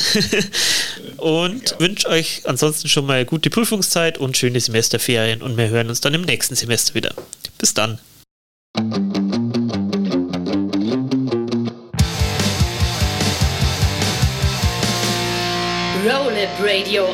und 1.17 1.71
ja. 1.71 1.81
wünsche 1.81 2.09
euch 2.09 2.43
ansonsten 2.45 2.89
schon 2.89 3.07
mal 3.07 3.25
gute 3.25 3.51
Prüfungszeit 3.51 4.19
und 4.19 4.37
schöne 4.37 4.61
Semesterferien 4.61 5.43
und 5.43 5.57
wir 5.57 5.69
hören 5.69 5.89
uns 5.89 6.01
dann 6.01 6.15
im 6.15 6.23
nächsten 6.23 6.55
Semester 6.55 6.95
wieder. 6.95 7.15
Bis 7.59 7.75
dann. 7.75 7.99
Roll 16.05 16.33
It 16.37 16.49
Radio 16.61 17.09